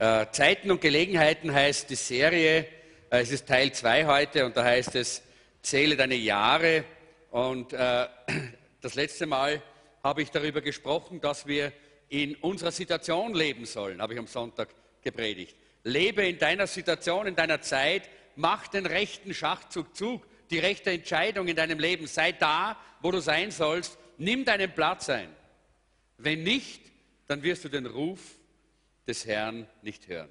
[0.00, 2.60] Äh, Zeiten und Gelegenheiten heißt die Serie,
[3.10, 5.22] äh, es ist Teil 2 heute und da heißt es,
[5.60, 6.84] zähle deine Jahre.
[7.30, 8.08] Und äh,
[8.80, 9.60] das letzte Mal
[10.02, 11.70] habe ich darüber gesprochen, dass wir
[12.08, 14.70] in unserer Situation leben sollen, habe ich am Sonntag
[15.02, 15.54] gepredigt.
[15.84, 21.46] Lebe in deiner Situation, in deiner Zeit, mach den rechten Schachzug zu, die rechte Entscheidung
[21.46, 22.06] in deinem Leben.
[22.06, 25.28] Sei da, wo du sein sollst, nimm deinen Platz ein.
[26.16, 26.80] Wenn nicht,
[27.26, 28.39] dann wirst du den Ruf
[29.10, 30.28] des Herrn nicht hören.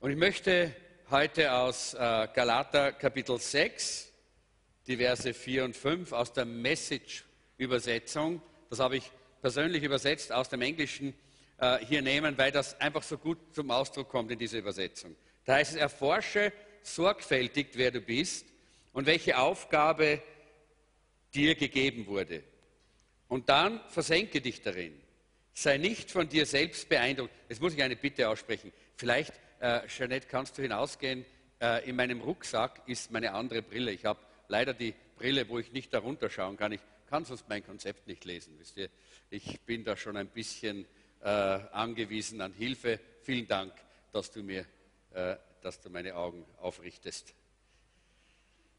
[0.00, 0.74] Und ich möchte
[1.10, 1.98] heute aus äh,
[2.32, 4.10] Galater Kapitel 6,
[4.86, 9.10] die Verse 4 und 5 aus der Message-Übersetzung, das habe ich
[9.42, 11.12] persönlich übersetzt aus dem Englischen,
[11.58, 15.14] äh, hier nehmen, weil das einfach so gut zum Ausdruck kommt in dieser Übersetzung.
[15.44, 16.50] Da heißt es, erforsche
[16.82, 18.46] sorgfältig, wer du bist
[18.94, 20.22] und welche Aufgabe
[21.34, 22.42] dir gegeben wurde.
[23.34, 24.94] Und dann versenke dich darin.
[25.52, 27.32] Sei nicht von dir selbst beeindruckt.
[27.48, 28.72] Jetzt muss ich eine Bitte aussprechen.
[28.94, 31.24] Vielleicht, äh, Jeanette, kannst du hinausgehen?
[31.60, 33.90] Äh, in meinem Rucksack ist meine andere Brille.
[33.90, 36.70] Ich habe leider die Brille, wo ich nicht darunter schauen kann.
[36.70, 38.54] Ich kann sonst mein Konzept nicht lesen.
[38.60, 38.88] Wisst ihr?
[39.30, 40.86] Ich bin da schon ein bisschen
[41.20, 43.00] äh, angewiesen an Hilfe.
[43.22, 43.72] Vielen Dank,
[44.12, 44.64] dass du mir,
[45.12, 47.34] äh, dass du meine Augen aufrichtest.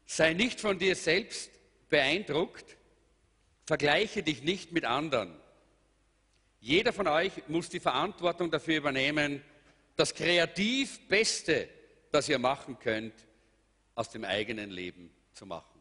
[0.06, 1.50] Sei nicht von dir selbst
[1.90, 2.78] beeindruckt,
[3.66, 5.34] vergleiche dich nicht mit anderen.
[6.60, 9.42] Jeder von euch muss die Verantwortung dafür übernehmen,
[9.96, 11.68] das kreativ Beste,
[12.12, 13.14] das ihr machen könnt,
[13.94, 15.80] aus dem eigenen Leben zu machen.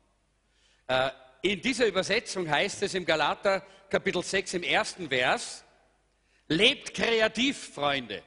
[0.87, 1.09] Äh,
[1.41, 5.63] in dieser Übersetzung heißt es im Galater Kapitel 6 im ersten Vers,
[6.47, 8.23] lebt kreativ, Freunde.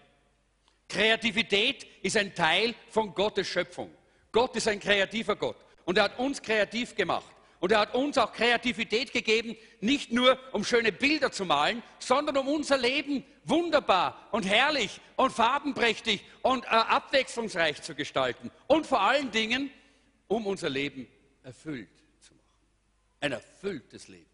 [0.88, 3.92] Kreativität ist ein Teil von Gottes Schöpfung.
[4.32, 7.34] Gott ist ein kreativer Gott und er hat uns kreativ gemacht.
[7.60, 12.36] Und er hat uns auch Kreativität gegeben, nicht nur um schöne Bilder zu malen, sondern
[12.36, 18.50] um unser Leben wunderbar und herrlich und farbenprächtig und äh, abwechslungsreich zu gestalten.
[18.68, 19.70] Und vor allen Dingen,
[20.28, 21.08] um unser Leben
[21.42, 21.88] erfüllt
[22.20, 22.46] zu machen.
[23.20, 24.26] Ein erfülltes Leben.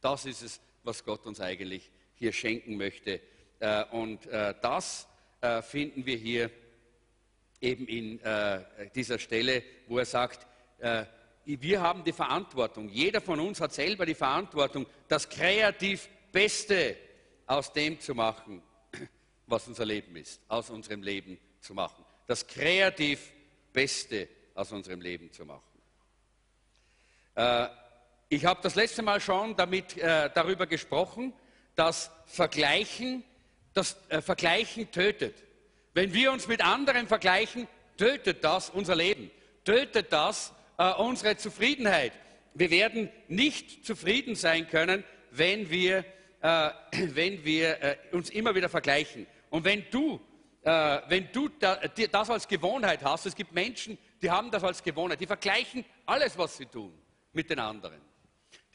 [0.00, 3.20] Das ist es, was Gott uns eigentlich hier schenken möchte.
[3.60, 5.06] Äh, und äh, das
[5.40, 6.50] äh, finden wir hier
[7.60, 8.64] eben in äh,
[8.94, 10.46] dieser Stelle, wo er sagt,
[10.78, 11.04] äh,
[11.44, 16.96] wir haben die Verantwortung, jeder von uns hat selber die Verantwortung, das kreativ Beste
[17.46, 18.62] aus dem zu machen,
[19.46, 22.04] was unser Leben ist, aus unserem Leben zu machen.
[22.26, 23.32] Das kreativ
[23.72, 25.62] Beste aus unserem Leben zu machen.
[27.34, 27.68] Äh,
[28.28, 31.32] ich habe das letzte Mal schon damit, äh, darüber gesprochen,
[31.74, 33.24] dass Vergleichen,
[33.74, 35.42] das äh, Vergleichen tötet.
[35.94, 39.30] Wenn wir uns mit anderen vergleichen, tötet das unser Leben,
[39.64, 40.52] tötet das
[40.82, 42.12] äh, unsere Zufriedenheit.
[42.54, 46.04] Wir werden nicht zufrieden sein können, wenn wir,
[46.40, 46.70] äh,
[47.14, 49.26] wenn wir äh, uns immer wieder vergleichen.
[49.50, 50.20] Und wenn du,
[50.62, 54.82] äh, wenn du da, das als Gewohnheit hast, es gibt Menschen, die haben das als
[54.82, 56.92] Gewohnheit, die vergleichen alles, was sie tun,
[57.32, 58.00] mit den anderen.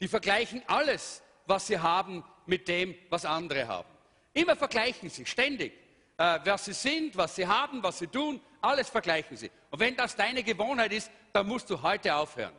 [0.00, 3.88] Die vergleichen alles, was sie haben, mit dem, was andere haben.
[4.32, 5.72] Immer vergleichen sie, ständig.
[6.16, 9.50] Äh, was sie sind, was sie haben, was sie tun, alles vergleichen sie.
[9.70, 12.54] Und wenn das deine Gewohnheit ist, dann musst du heute aufhören.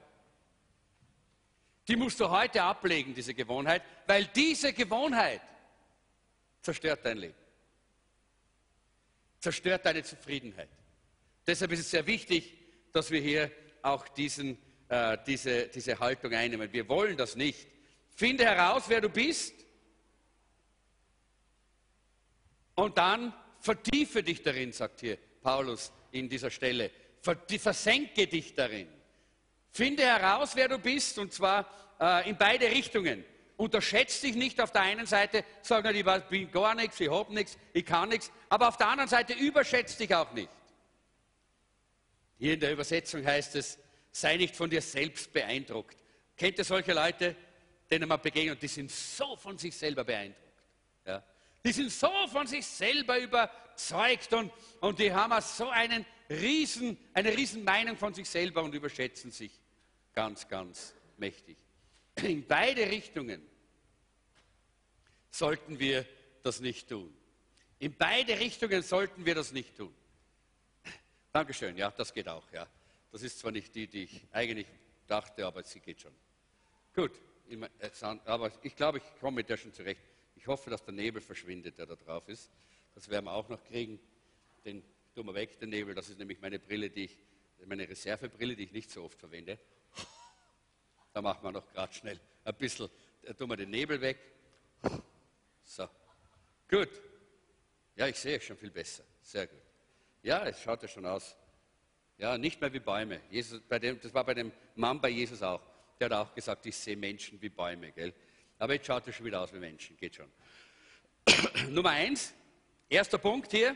[1.88, 5.42] Die musst du heute ablegen, diese Gewohnheit, weil diese Gewohnheit
[6.62, 7.36] zerstört dein Leben.
[9.40, 10.70] Zerstört deine Zufriedenheit.
[11.48, 12.54] Deshalb ist es sehr wichtig,
[12.92, 14.58] dass wir hier auch diesen,
[14.88, 16.72] äh, diese, diese Haltung einnehmen.
[16.72, 17.68] Wir wollen das nicht.
[18.16, 19.54] Finde heraus, wer du bist
[22.76, 26.92] und dann vertiefe dich darin, sagt hier Paulus in dieser Stelle.
[27.22, 28.88] Versenke dich darin.
[29.72, 31.70] Finde heraus, wer du bist, und zwar
[32.00, 33.24] äh, in beide Richtungen.
[33.58, 37.34] Unterschätze dich nicht auf der einen Seite, sag nicht, ich bin gar nichts, ich habe
[37.34, 40.50] nichts, ich kann nichts, aber auf der anderen Seite überschätze dich auch nicht.
[42.38, 43.78] Hier in der Übersetzung heißt es,
[44.12, 45.98] sei nicht von dir selbst beeindruckt.
[46.38, 47.36] Kennt ihr solche Leute,
[47.92, 50.40] denen man begegnet, die sind so von sich selber beeindruckt?
[51.06, 51.22] Ja?
[51.66, 53.20] Die sind so von sich selber
[53.80, 58.74] überzeugt und, und die haben so einen riesen, eine riesen Meinung von sich selber und
[58.74, 59.52] überschätzen sich
[60.14, 61.58] ganz, ganz mächtig.
[62.22, 63.42] In beide Richtungen
[65.32, 66.06] sollten wir
[66.44, 67.14] das nicht tun.
[67.80, 69.94] In beide Richtungen sollten wir das nicht tun.
[71.32, 72.68] Dankeschön, ja, das geht auch, ja.
[73.12, 74.68] Das ist zwar nicht die, die ich eigentlich
[75.08, 76.14] dachte, aber sie geht schon.
[76.94, 77.12] Gut,
[78.26, 80.02] aber ich glaube, ich komme mit der schon zurecht.
[80.36, 82.50] Ich hoffe, dass der Nebel verschwindet, der da drauf ist.
[83.00, 83.98] Das werden wir auch noch kriegen.
[84.66, 84.84] Den
[85.16, 85.96] tun wir weg, den Nebel.
[85.96, 87.18] Das ist nämlich meine Brille, die ich,
[87.66, 89.58] meine Reservebrille, die ich nicht so oft verwende.
[91.14, 92.88] Da machen wir noch gerade schnell ein bisschen,
[93.24, 94.20] da tun wir den Nebel weg.
[95.64, 95.90] So.
[96.70, 96.90] Gut.
[97.96, 99.04] Ja, ich sehe schon viel besser.
[99.22, 99.62] Sehr gut.
[100.22, 101.36] Ja, es schaut ja schon aus.
[102.20, 103.22] Ja, nicht mehr wie Bäume.
[103.32, 105.62] Jesus, bei dem, das war bei dem Mann bei Jesus auch.
[106.00, 107.92] Der hat auch gesagt, ich sehe Menschen wie Bäume.
[107.92, 108.14] Gell?
[108.60, 109.98] Aber jetzt schaut er schon wieder aus wie Menschen.
[109.98, 110.32] Geht schon.
[111.70, 112.34] Nummer eins,
[112.90, 113.76] erster Punkt hier.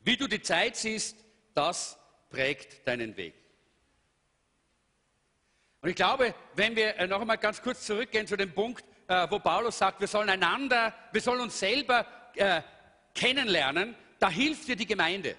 [0.00, 1.16] Wie du die Zeit siehst,
[1.54, 1.98] das
[2.28, 3.34] prägt deinen Weg.
[5.80, 9.26] Und ich glaube, wenn wir äh, noch einmal ganz kurz zurückgehen zu dem Punkt, äh,
[9.30, 12.62] wo Paulus sagt, wir sollen einander, wir sollen uns selber äh,
[13.14, 15.36] kennenlernen, da hilft dir die Gemeinde.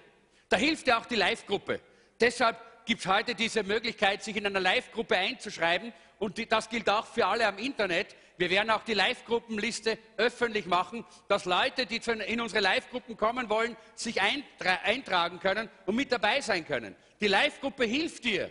[0.48, 1.80] Da hilft dir auch die Live-Gruppe.
[2.20, 5.92] Deshalb gibt es heute diese Möglichkeit, sich in einer Live-Gruppe einzuschreiben.
[6.18, 8.14] Und das gilt auch für alle am Internet.
[8.36, 13.76] Wir werden auch die Live-Gruppenliste öffentlich machen, dass Leute, die in unsere Live-Gruppen kommen wollen,
[13.94, 16.96] sich eintra eintragen können und mit dabei sein können.
[17.20, 18.50] Die Live-Gruppe hilft dir,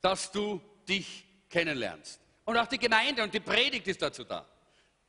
[0.00, 2.20] dass du dich kennenlernst.
[2.44, 4.46] Und auch die Gemeinde und die Predigt ist dazu da.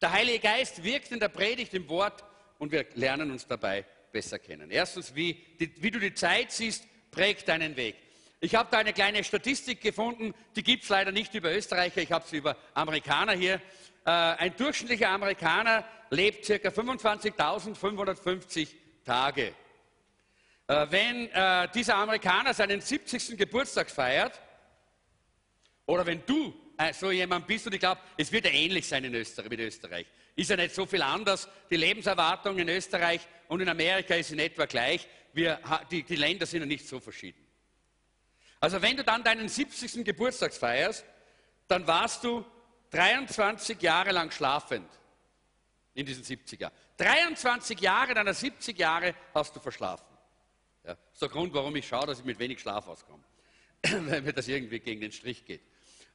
[0.01, 2.23] Der Heilige Geist wirkt in der Predigt, im Wort
[2.59, 4.69] und wir lernen uns dabei besser kennen.
[4.71, 7.95] Erstens, wie, die, wie du die Zeit siehst, prägt deinen Weg.
[8.43, 12.11] Ich habe da eine kleine Statistik gefunden, die gibt es leider nicht über Österreicher, ich
[12.11, 13.61] habe sie über Amerikaner hier.
[14.03, 16.69] Äh, ein durchschnittlicher Amerikaner lebt ca.
[16.69, 18.69] 25.550
[19.05, 19.53] Tage.
[20.65, 23.37] Äh, wenn äh, dieser Amerikaner seinen 70.
[23.37, 24.41] Geburtstag feiert,
[25.85, 29.03] oder wenn du äh, so jemand bist und ich glaube, es wird ja ähnlich sein
[29.03, 30.07] in Österreich, mit Österreich.
[30.35, 31.47] Ist ja nicht so viel anders.
[31.69, 35.07] Die Lebenserwartung in Österreich und in Amerika ist in etwa gleich.
[35.31, 35.59] Wir,
[35.91, 37.50] die, die Länder sind ja nicht so verschieden.
[38.61, 40.05] Also wenn du dann deinen 70.
[40.05, 41.03] Geburtstag feierst,
[41.67, 42.45] dann warst du
[42.91, 44.87] 23 Jahre lang schlafend
[45.95, 46.73] in diesen 70 Jahren.
[46.97, 50.05] 23 Jahre deiner 70 Jahre hast du verschlafen.
[50.83, 53.23] Ja, das ist der Grund, warum ich schaue, dass ich mit wenig Schlaf auskomme.
[53.81, 55.61] Weil mir das irgendwie gegen den Strich geht.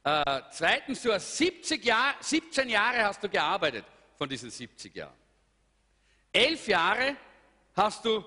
[0.03, 3.85] Äh, zweitens, du hast 70 Jahr, 17 Jahre hast du gearbeitet
[4.17, 5.17] von diesen 70 Jahren.
[6.31, 7.17] Elf Jahre
[7.75, 8.23] hast du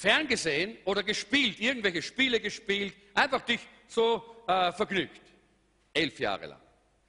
[0.00, 5.20] ferngesehen oder gespielt, irgendwelche Spiele gespielt, einfach dich so äh, vergnügt.
[5.92, 6.60] Elf Jahre lang.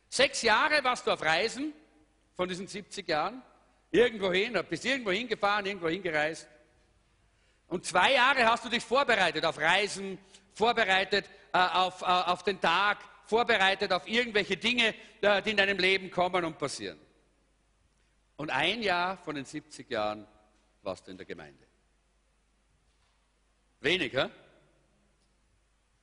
[0.10, 1.72] Sechs Jahre warst du auf Reisen
[2.34, 3.42] von diesen 70 Jahren,
[3.92, 6.50] irgendwo hin, bist irgendwo hingefahren, irgendwo hingereist.
[7.68, 10.18] Und zwei Jahre hast du dich vorbereitet auf Reisen,
[10.54, 15.78] vorbereitet äh, auf, äh, auf den Tag, vorbereitet auf irgendwelche Dinge, äh, die in deinem
[15.78, 17.00] Leben kommen und passieren.
[18.36, 20.28] Und ein Jahr von den 70 Jahren
[20.82, 21.71] warst du in der Gemeinde.
[23.82, 24.30] Wenig, hä?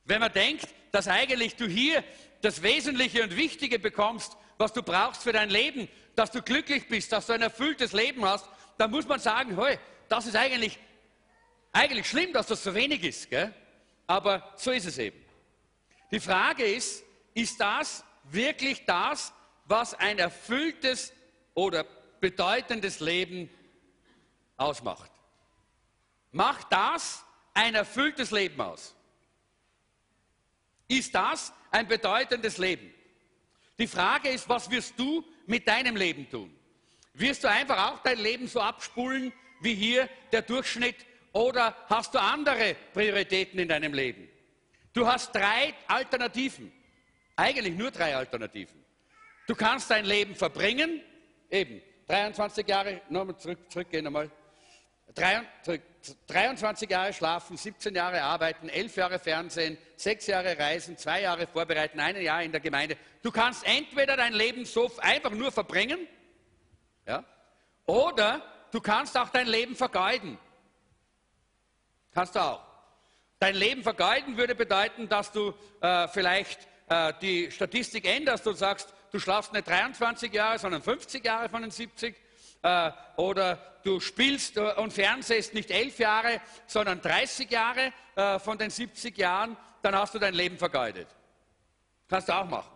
[0.03, 2.03] Wenn man denkt, dass eigentlich du hier
[2.41, 7.11] das Wesentliche und Wichtige bekommst, was du brauchst für dein Leben, dass du glücklich bist,
[7.11, 9.79] dass du ein erfülltes Leben hast, dann muss man sagen, hey,
[10.09, 10.77] das ist eigentlich,
[11.71, 13.29] eigentlich schlimm, dass das so wenig ist.
[13.29, 13.53] Gell?
[14.07, 15.23] Aber so ist es eben.
[16.11, 17.03] Die Frage ist,
[17.33, 19.31] ist das wirklich das,
[19.65, 21.13] was ein erfülltes
[21.53, 21.85] oder
[22.19, 23.49] bedeutendes Leben
[24.57, 25.11] ausmacht?
[26.31, 27.23] Macht das
[27.59, 28.95] ein erfülltes Leben aus?
[30.87, 32.93] Ist das ein bedeutendes Leben?
[33.77, 36.55] Die Frage ist, was wirst du mit deinem Leben tun?
[37.13, 40.95] Wirst du einfach auch dein Leben so abspulen wie hier der Durchschnitt
[41.33, 44.29] oder hast du andere Prioritäten in deinem Leben?
[44.93, 46.71] Du hast drei Alternativen,
[47.35, 48.83] eigentlich nur drei Alternativen.
[49.47, 51.01] Du kannst dein Leben verbringen,
[51.51, 54.31] eben 23 Jahre, nochmal zurück, zurückgehen nochmal,
[55.13, 55.81] 23
[56.89, 62.21] Jahre schlafen, 17 Jahre arbeiten, 11 Jahre Fernsehen, 6 Jahre reisen, 2 Jahre vorbereiten, ein
[62.21, 62.97] Jahr in der Gemeinde.
[63.21, 66.07] Du kannst entweder dein Leben so einfach nur verbringen,
[67.05, 67.23] ja,
[67.85, 68.41] oder
[68.71, 70.37] du kannst auch dein Leben vergeuden.
[72.13, 72.61] Kannst du auch.
[73.39, 78.93] Dein Leben vergeuden würde bedeuten, dass du äh, vielleicht äh, die Statistik änderst und sagst,
[79.11, 82.15] du schlafst nicht 23 Jahre, sondern 50 Jahre von den 70
[82.61, 88.57] äh, oder du spielst äh, und fernsehst nicht elf Jahre, sondern 30 Jahre äh, von
[88.57, 91.07] den 70 Jahren, dann hast du dein Leben vergeudet.
[92.07, 92.71] Kannst du auch machen.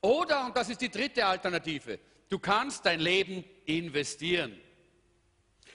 [0.00, 4.58] Oder, und das ist die dritte Alternative, du kannst dein Leben investieren.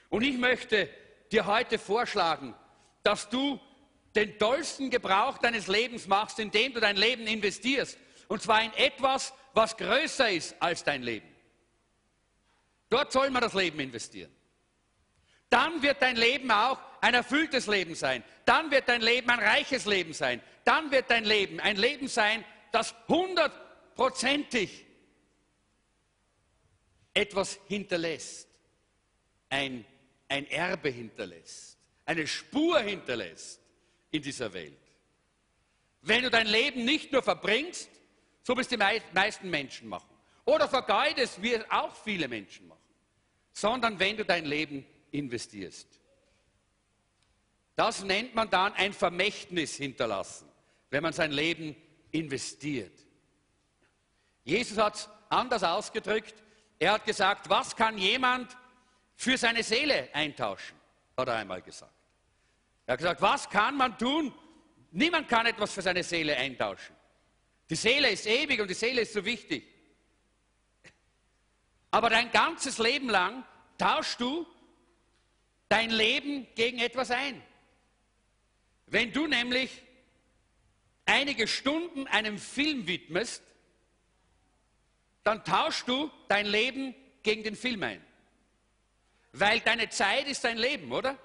[0.10, 0.90] Und ich möchte
[1.32, 2.54] dir heute vorschlagen,
[3.04, 3.60] dass du
[4.16, 7.98] den tollsten Gebrauch deines Lebens machst, indem du dein Leben investierst.
[8.28, 11.28] Und zwar in etwas, was größer ist als dein Leben.
[12.90, 14.32] Dort soll man das Leben investieren.
[15.50, 18.24] Dann wird dein Leben auch ein erfülltes Leben sein.
[18.46, 20.42] Dann wird dein Leben ein reiches Leben sein.
[20.66, 24.86] Dann wird dein Leben ein Leben sein, das hundertprozentig
[27.14, 28.48] etwas hinterlässt.
[29.50, 29.86] Ein,
[30.28, 31.78] ein Erbe hinterlässt.
[32.06, 33.62] Eine Spur hinterlässt
[34.12, 34.78] in dieser Welt.
[36.02, 37.90] Wenn du dein Leben nicht nur verbringst,
[38.44, 40.17] so wie es die meisten Menschen machen,
[40.48, 42.80] oder vergeudest, wie es auch viele Menschen machen,
[43.52, 45.88] sondern wenn du dein Leben investierst.
[47.76, 50.48] Das nennt man dann ein Vermächtnis hinterlassen,
[50.90, 51.76] wenn man sein Leben
[52.12, 52.98] investiert.
[54.46, 56.42] Jesus hat es anders ausgedrückt.
[56.80, 58.56] Er hat gesagt, was kann jemand
[59.18, 60.78] für seine Seele eintauschen,
[61.18, 61.92] hat er einmal gesagt.
[62.86, 64.34] Er hat gesagt, was kann man tun?
[64.92, 66.96] Niemand kann etwas für seine Seele eintauschen.
[67.70, 69.77] Die Seele ist ewig und die Seele ist so wichtig.
[71.92, 73.44] Aber dein ganzes Leben lang
[73.78, 74.46] tauschst du
[75.70, 77.42] dein Leben gegen etwas ein.
[78.88, 79.84] Wenn du nämlich
[81.06, 83.44] einige Stunden einem Film widmest,
[85.24, 88.02] dann tauschst du dein Leben gegen den Film ein.
[89.34, 91.18] Weil deine Zeit ist dein Leben, oder?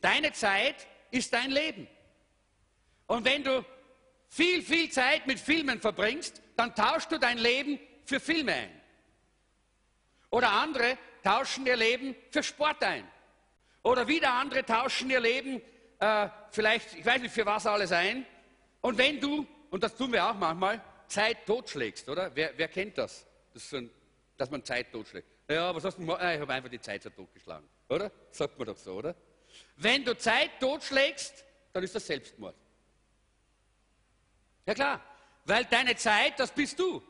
[0.00, 1.86] Deine Zeit ist dein Leben.
[3.06, 3.64] Und wenn du
[4.28, 8.81] viel, viel Zeit mit Filmen verbringst, dann tauschst du dein Leben für Filme ein.
[10.32, 13.06] Oder andere tauschen ihr Leben für Sport ein.
[13.82, 15.60] Oder wieder andere tauschen ihr Leben
[16.00, 18.24] äh, vielleicht, ich weiß nicht für was alles ein.
[18.80, 22.34] Und wenn du, und das tun wir auch manchmal, Zeit totschlägst, oder?
[22.34, 23.26] Wer, wer kennt das?
[23.52, 23.90] das so ein,
[24.38, 25.28] dass man Zeit totschlägt.
[25.48, 26.22] Ja, was hast du gemacht?
[26.22, 28.10] Ah, ich habe einfach die Zeit so totgeschlagen, oder?
[28.30, 29.14] Sagt man doch so, oder?
[29.76, 32.56] Wenn du Zeit totschlägst, dann ist das Selbstmord.
[34.64, 35.02] Ja klar,
[35.44, 37.02] weil deine Zeit, das bist du.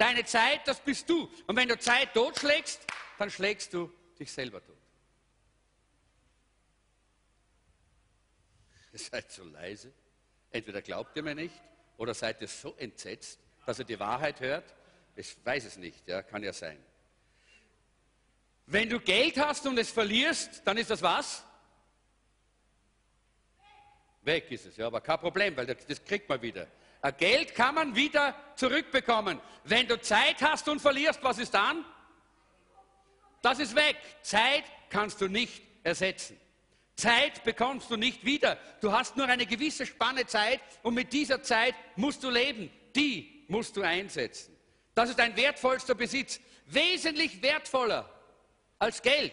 [0.00, 1.30] Deine Zeit, das bist du.
[1.46, 2.86] Und wenn du Zeit totschlägst,
[3.18, 4.78] dann schlägst du dich selber tot.
[8.94, 9.92] Ihr seid so leise.
[10.52, 11.60] Entweder glaubt ihr mir nicht
[11.98, 14.74] oder seid ihr so entsetzt, dass ihr die Wahrheit hört.
[15.16, 16.82] Ich weiß es nicht, ja, kann ja sein.
[18.64, 21.44] Wenn du Geld hast und es verlierst, dann ist das was?
[24.22, 26.66] Weg ist es, ja, aber kein Problem, weil das, das kriegt man wieder.
[27.16, 29.40] Geld kann man wieder zurückbekommen.
[29.64, 31.84] Wenn du Zeit hast und verlierst, was ist dann?
[33.42, 33.96] Das ist weg.
[34.22, 36.38] Zeit kannst du nicht ersetzen.
[36.96, 38.58] Zeit bekommst du nicht wieder.
[38.82, 42.70] Du hast nur eine gewisse Spanne Zeit und mit dieser Zeit musst du leben.
[42.94, 44.54] Die musst du einsetzen.
[44.94, 46.40] Das ist ein wertvollster Besitz.
[46.66, 48.08] Wesentlich wertvoller
[48.78, 49.32] als Geld.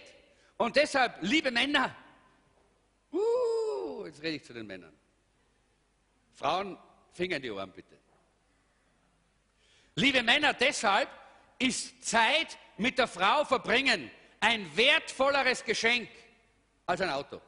[0.55, 1.93] Und deshalb, liebe Männer,
[3.11, 4.93] uh, jetzt rede ich zu den Männern.
[6.33, 6.77] Frauen,
[7.17, 7.97] Finger in die Ohren bitte.
[9.95, 11.09] Liebe Männer, deshalb
[11.57, 16.09] ist Zeit mit der Frau verbringen ein wertvolleres Geschenk
[16.85, 17.41] als ein Auto.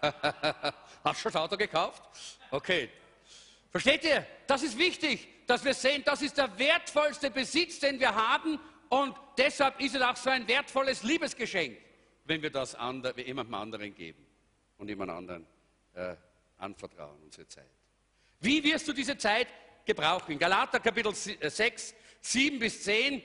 [1.04, 2.02] Hast du das Auto gekauft?
[2.52, 2.88] Okay.
[3.72, 4.24] Versteht ihr?
[4.46, 9.16] Das ist wichtig, dass wir sehen, das ist der wertvollste Besitz, den wir haben und
[9.36, 11.76] deshalb ist es auch so ein wertvolles Liebesgeschenk,
[12.26, 12.76] wenn wir das
[13.16, 14.29] jemandem anderen geben
[14.80, 15.46] und jemand anderen
[15.94, 16.16] äh,
[16.56, 17.70] anvertrauen, unsere Zeit.
[18.40, 19.48] Wie wirst du diese Zeit
[19.84, 20.38] gebrauchen?
[20.38, 23.22] Galater Kapitel 6, 7 äh, bis 10,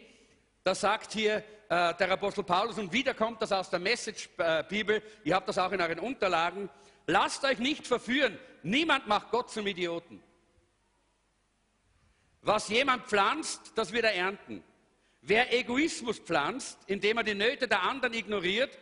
[0.63, 1.37] da sagt hier
[1.69, 5.71] äh, der Apostel Paulus, und wieder kommt das aus der Message-Bibel, ihr habt das auch
[5.71, 6.69] in euren Unterlagen,
[7.07, 10.21] lasst euch nicht verführen, niemand macht Gott zum Idioten.
[12.41, 14.63] Was jemand pflanzt, das wird er ernten.
[15.21, 18.77] Wer Egoismus pflanzt, indem er die Nöte der anderen ignoriert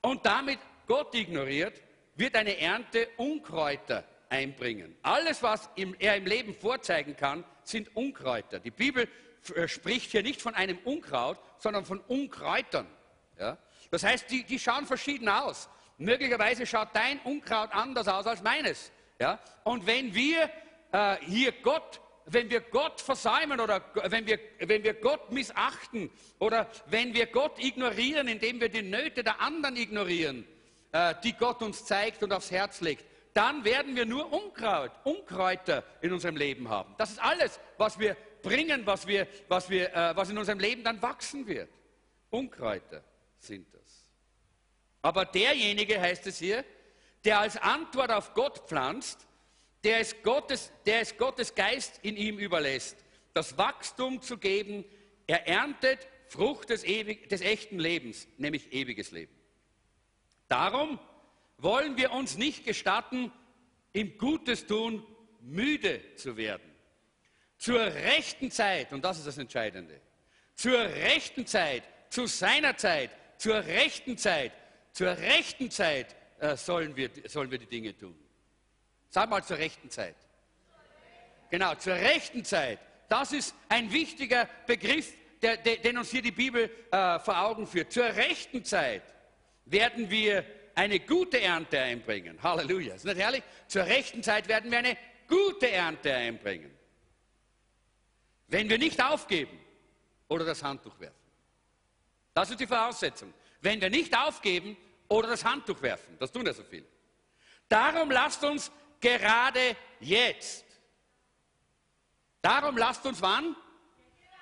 [0.00, 1.80] und damit Gott ignoriert,
[2.16, 4.96] wird eine Ernte Unkräuter einbringen.
[5.02, 8.58] Alles, was er im Leben vorzeigen kann, sind Unkräuter.
[8.58, 9.08] Die Bibel
[9.54, 12.86] äh, spricht hier nicht von einem Unkraut, sondern von Unkräutern.
[13.38, 13.58] Ja?
[13.90, 15.68] Das heißt, die, die schauen verschieden aus.
[15.98, 18.90] Möglicherweise schaut dein Unkraut anders aus als meines.
[19.20, 19.38] Ja?
[19.62, 20.50] Und wenn wir
[20.92, 26.70] äh, hier Gott wenn wir Gott versäumen oder wenn wir, wenn wir Gott missachten oder
[26.86, 30.46] wenn wir Gott ignorieren, indem wir die Nöte der anderen ignorieren,
[31.22, 36.12] die Gott uns zeigt und aufs Herz legt, dann werden wir nur Unkraut, Unkräuter in
[36.12, 36.94] unserem Leben haben.
[36.98, 40.84] Das ist alles, was wir bringen, was, wir, was, wir, äh, was in unserem Leben
[40.84, 41.68] dann wachsen wird.
[42.30, 43.02] Unkräuter
[43.38, 44.08] sind das.
[45.02, 46.64] Aber derjenige, heißt es hier,
[47.24, 49.26] der als Antwort auf Gott pflanzt,
[49.82, 50.72] der es Gottes,
[51.18, 52.96] Gottes Geist in ihm überlässt,
[53.32, 54.84] das Wachstum zu geben,
[55.26, 59.33] er erntet Frucht des, ewig, des echten Lebens, nämlich ewiges Leben.
[60.48, 60.98] Darum
[61.58, 63.32] wollen wir uns nicht gestatten,
[63.92, 65.04] im Gutes tun
[65.40, 66.70] müde zu werden.
[67.58, 70.00] Zur rechten Zeit, und das ist das Entscheidende,
[70.54, 74.52] zur rechten Zeit, zu seiner Zeit, zur rechten Zeit,
[74.92, 78.16] zur rechten Zeit äh, sollen, wir, sollen wir die Dinge tun.
[79.08, 80.16] Sag mal zur rechten Zeit.
[81.50, 82.80] Genau, zur rechten Zeit.
[83.08, 87.66] Das ist ein wichtiger Begriff, der, der, den uns hier die Bibel äh, vor Augen
[87.66, 87.92] führt.
[87.92, 89.02] Zur rechten Zeit
[89.64, 90.44] werden wir
[90.74, 92.42] eine gute Ernte einbringen.
[92.42, 92.94] Halleluja.
[92.94, 93.42] Ist nicht herrlich?
[93.68, 94.96] Zur rechten Zeit werden wir eine
[95.28, 96.70] gute Ernte einbringen.
[98.48, 99.58] Wenn wir nicht aufgeben
[100.28, 101.14] oder das Handtuch werfen.
[102.34, 103.32] Das ist die Voraussetzung.
[103.60, 104.76] Wenn wir nicht aufgeben
[105.08, 106.16] oder das Handtuch werfen.
[106.18, 106.86] Das tun ja so viele.
[107.68, 110.64] Darum lasst uns gerade jetzt.
[112.42, 113.56] Darum lasst uns wann?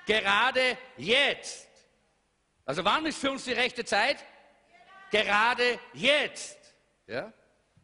[0.07, 1.69] Gerade jetzt.
[2.65, 4.25] Also wann ist für uns die rechte Zeit?
[5.13, 6.59] Gerade jetzt.
[7.07, 7.33] Ja?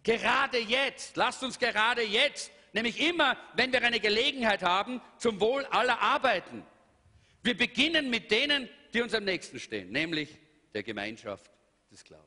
[0.02, 1.16] Gerade jetzt.
[1.16, 6.64] Lasst uns gerade jetzt, nämlich immer, wenn wir eine Gelegenheit haben, zum Wohl aller arbeiten.
[7.42, 10.38] Wir beginnen mit denen, die uns am nächsten stehen, nämlich
[10.72, 11.50] der Gemeinschaft
[11.90, 12.26] des Glaubens.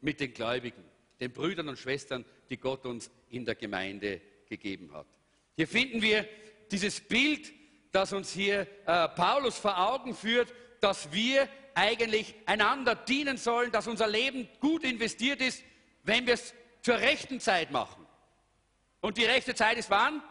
[0.00, 0.82] Mit den Gläubigen,
[1.20, 5.06] den Brüdern und Schwestern, die Gott uns in der Gemeinde gegeben hat.
[5.56, 6.26] Hier finden wir
[6.70, 7.52] dieses Bild,
[7.92, 13.86] das uns hier äh, Paulus vor Augen führt, dass wir eigentlich einander dienen sollen, dass
[13.86, 15.62] unser Leben gut investiert ist,
[16.04, 18.06] wenn wir es zur rechten Zeit machen.
[19.02, 20.22] Und die rechte Zeit ist wann?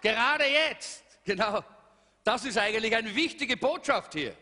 [0.00, 1.04] Gerade jetzt.
[1.22, 1.62] Genau.
[2.24, 4.34] Das ist eigentlich eine wichtige Botschaft hier.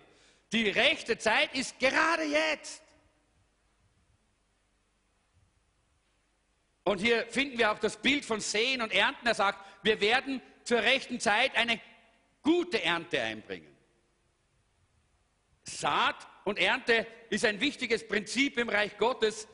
[0.53, 2.83] Die rechte Zeit ist gerade jetzt.
[6.85, 9.27] Und hier finden wir auch das Bild von Sehen und Ernten.
[9.27, 11.81] Er sagt, wir werden zur rechten Zeit eine
[12.43, 13.78] gute Ernte einbringen.
[15.69, 19.47] Saat und Ernte ist ein wichtiges Prinzip im Reich Gottes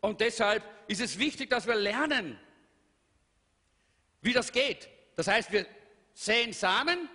[0.00, 2.38] und deshalb ist es wichtig, dass wir lernen,
[4.20, 4.88] wie das geht.
[5.16, 5.66] Das heißt, wir
[6.14, 7.08] säen Samen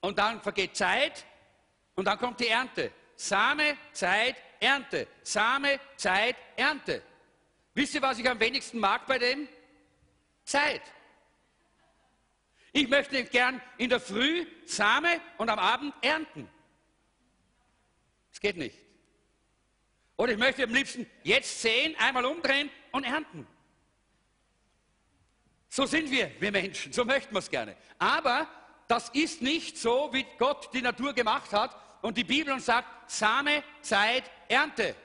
[0.00, 1.24] und dann vergeht Zeit
[1.94, 2.92] und dann kommt die Ernte.
[3.16, 5.06] Same, Zeit, Ernte.
[5.22, 7.02] Same, Zeit, Ernte.
[7.74, 9.48] Wisst ihr, was ich am wenigsten mag bei dem?
[10.44, 10.82] Zeit.
[12.72, 16.48] Ich möchte gern in der Früh Same und am Abend ernten.
[18.30, 18.76] Das geht nicht.
[20.16, 23.46] Oder ich möchte am liebsten jetzt sehen, einmal umdrehen und ernten.
[25.68, 27.76] So sind wir, wir Menschen, so möchten wir es gerne.
[27.98, 28.48] Aber
[28.88, 33.10] das ist nicht so, wie Gott die Natur gemacht hat und die Bibel uns sagt,
[33.10, 34.96] Same, Zeit, Ernte.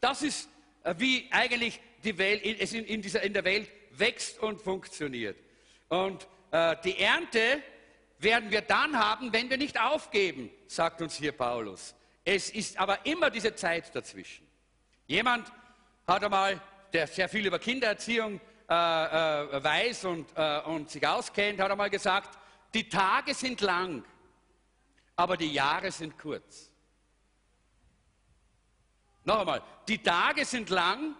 [0.00, 0.48] Das ist,
[0.82, 5.36] äh, wie eigentlich die Welt, es in, in, dieser, in der Welt wächst und funktioniert.
[5.88, 7.62] Und äh, die Ernte
[8.18, 11.94] werden wir dann haben, wenn wir nicht aufgeben, sagt uns hier Paulus.
[12.24, 14.46] Es ist aber immer diese Zeit dazwischen.
[15.06, 15.52] Jemand
[16.06, 16.60] hat einmal,
[16.92, 21.90] der sehr viel über Kindererziehung äh, äh, weiß und, äh, und sich auskennt, hat einmal
[21.90, 22.38] gesagt,
[22.72, 24.04] die Tage sind lang,
[25.16, 26.70] aber die Jahre sind kurz.
[29.24, 31.14] Noch einmal, die Tage sind lang,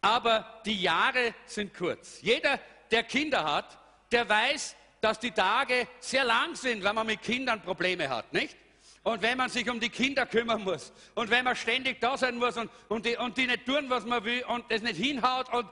[0.00, 2.20] aber die Jahre sind kurz.
[2.22, 2.58] Jeder,
[2.90, 3.78] der Kinder hat,
[4.10, 8.56] der weiß, dass die Tage sehr lang sind, wenn man mit Kindern Probleme hat, nicht?
[9.04, 12.36] Und wenn man sich um die Kinder kümmern muss und wenn man ständig da sein
[12.36, 15.52] muss und, und, die, und die nicht tun, was man will und das nicht hinhaut
[15.52, 15.68] und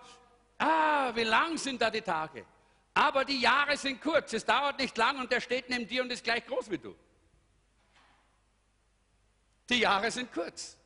[0.58, 2.44] ah, wie lang sind da die Tage?
[2.92, 6.12] Aber die Jahre sind kurz, es dauert nicht lang und der steht neben dir und
[6.12, 6.94] ist gleich groß wie du.
[9.70, 10.76] Die Jahre sind kurz.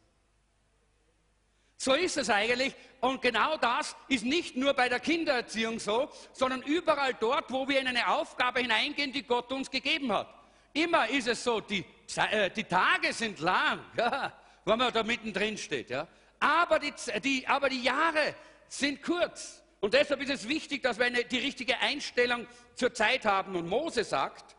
[1.76, 2.76] So ist es eigentlich.
[3.00, 7.80] Und genau das ist nicht nur bei der Kindererziehung so, sondern überall dort, wo wir
[7.80, 10.32] in eine Aufgabe hineingehen, die Gott uns gegeben hat.
[10.72, 11.84] Immer ist es so, die,
[12.16, 14.32] äh, die Tage sind lang, ja,
[14.64, 15.90] wenn man da mittendrin steht.
[15.90, 16.06] Ja.
[16.40, 16.92] Aber, die,
[17.22, 18.34] die, aber die Jahre
[18.68, 19.62] sind kurz.
[19.80, 23.56] Und deshalb ist es wichtig, dass wir eine, die richtige Einstellung zur Zeit haben.
[23.56, 24.56] Und Mose sagt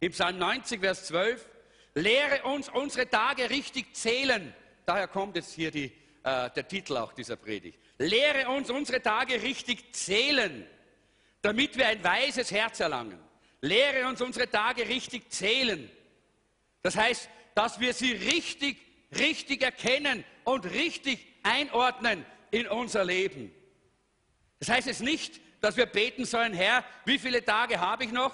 [0.00, 1.46] im Psalm 90, Vers 12,
[1.94, 4.54] lehre uns unsere Tage richtig zählen.
[4.84, 7.80] Daher kommt jetzt hier die, äh, der Titel auch dieser Predigt.
[7.98, 10.66] Lehre uns unsere Tage richtig zählen,
[11.40, 13.18] damit wir ein weises Herz erlangen.
[13.66, 15.90] Lehre uns unsere Tage richtig zählen.
[16.82, 18.78] Das heißt, dass wir sie richtig,
[19.18, 23.52] richtig erkennen und richtig einordnen in unser Leben.
[24.58, 28.32] Das heißt jetzt nicht, dass wir beten sollen, Herr, wie viele Tage habe ich noch,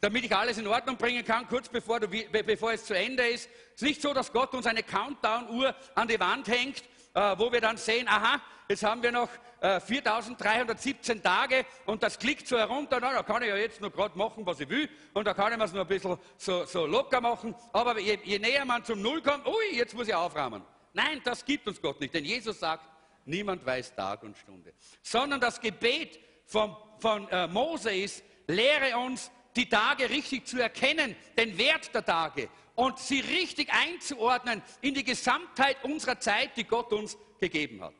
[0.00, 3.48] damit ich alles in Ordnung bringen kann, kurz bevor, du, bevor es zu Ende ist.
[3.74, 6.82] Es ist nicht so, dass Gott uns eine Countdown-Uhr an die Wand hängt,
[7.14, 9.30] äh, wo wir dann sehen, aha, jetzt haben wir noch
[9.64, 13.90] äh, 4317 Tage und das klickt so herunter, na, da kann ich ja jetzt noch
[13.90, 16.66] gerade machen, was ich will und da kann ich mir es noch ein bisschen so,
[16.66, 20.14] so locker machen, aber je, je, näher man zum Null kommt, ui, jetzt muss ich
[20.14, 20.62] aufräumen.
[20.92, 22.84] Nein, das gibt uns Gott nicht, denn Jesus sagt,
[23.24, 24.74] niemand weiß Tag und Stunde.
[25.00, 31.16] Sondern das Gebet von, von äh, Mose ist, lehre uns die Tage richtig zu erkennen,
[31.38, 36.92] den Wert der Tage und sie richtig einzuordnen in die Gesamtheit unserer Zeit, die Gott
[36.92, 37.94] uns gegeben hat.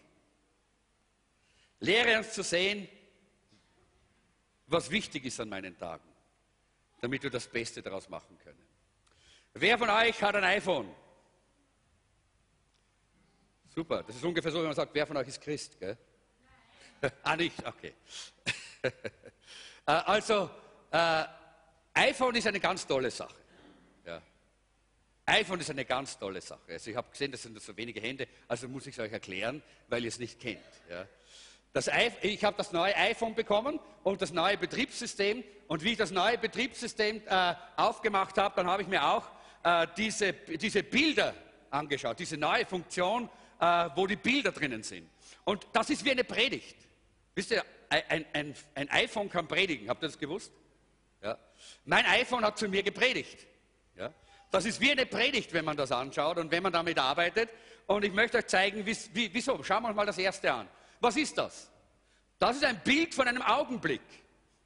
[1.85, 2.89] Lehre uns zu sehen,
[4.67, 6.09] was wichtig ist an meinen Tagen,
[7.01, 8.63] damit wir das Beste daraus machen können.
[9.53, 10.93] Wer von euch hat ein iPhone?
[13.75, 15.79] Super, das ist ungefähr so, wenn man sagt, wer von euch ist Christ?
[15.79, 15.97] Gell?
[17.23, 17.65] ah, nicht?
[17.67, 17.95] Okay.
[19.87, 20.49] Äh, also,
[20.91, 21.25] Äh,
[21.93, 23.35] iPhone ist eine ganz tolle Sache.
[25.27, 26.73] IPhone ist eine ganz tolle Sache.
[26.73, 29.63] Also ich habe gesehen, das sind so wenige Hände, also muss ich es euch erklären,
[29.89, 30.61] weil ihr es nicht kennt.
[30.91, 31.07] Ja.
[31.75, 31.91] Das,
[32.23, 35.43] ich habe das neue iPhone bekommen und das neue Betriebssystem.
[35.67, 39.25] Und wie ich das neue Betriebssystem äh, aufgemacht habe, dann habe ich mir auch
[39.65, 41.35] äh, diese, diese Bilder
[41.71, 43.29] angeschaut, diese neue Funktion,
[43.61, 45.11] äh, wo die Bilder drinnen sind.
[45.43, 46.77] Und das ist wie eine Predigt.
[47.35, 49.89] Wisst ihr, ein, ein, ein iPhone kann predigen.
[49.89, 50.53] Habt ihr das gewusst?
[51.23, 51.37] Ja.
[51.87, 53.49] Mein iPhone hat zu mir gepredigt.
[53.97, 54.13] Ja.
[54.53, 57.51] Das ist wie eine Predigt, wenn man das anschaut und wenn man damit arbeitet.
[57.89, 59.61] Und ich möchte euch zeigen, wie, wie, wieso.
[59.65, 60.69] Schauen wir uns mal das erste an.
[61.05, 61.71] Was ist das?
[62.39, 64.01] Das ist ein Bild von einem Augenblick.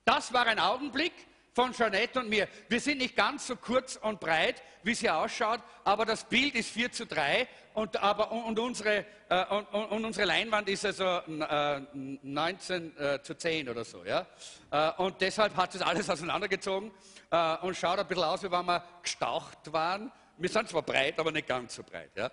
[0.04, 1.12] Das war ein Augenblick
[1.52, 2.46] von Jeanette und mir.
[2.68, 6.70] Wir sind nicht ganz so kurz und breit, wie sie ausschaut, aber das Bild ist
[6.70, 11.80] 4 zu 3 und, aber, und, unsere, äh, und, und, unsere Leinwand ist also äh,
[11.92, 14.04] 19 äh, zu 10 oder so.
[14.04, 14.24] Ja?
[14.70, 16.92] Äh, und deshalb hat es alles auseinandergezogen
[17.32, 20.12] äh, und schaut ein bisschen aus, wie wenn wir gestaucht waren.
[20.36, 22.12] Wir sind zwar breit, aber nicht ganz so breit.
[22.14, 22.30] Ja?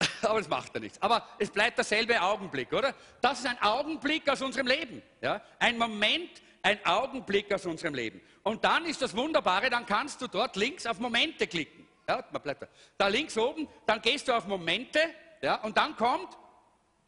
[0.22, 1.00] aber es macht ja nichts.
[1.02, 2.94] Aber es bleibt derselbe Augenblick, oder?
[3.20, 5.02] Das ist ein Augenblick aus unserem Leben.
[5.20, 5.42] Ja?
[5.58, 8.20] Ein Moment, ein Augenblick aus unserem Leben.
[8.42, 11.86] Und dann ist das Wunderbare, dann kannst du dort links auf Momente klicken.
[12.08, 12.68] Ja, man bleibt da.
[12.96, 14.98] da links oben, dann gehst du auf Momente,
[15.42, 16.38] ja, und dann kommt,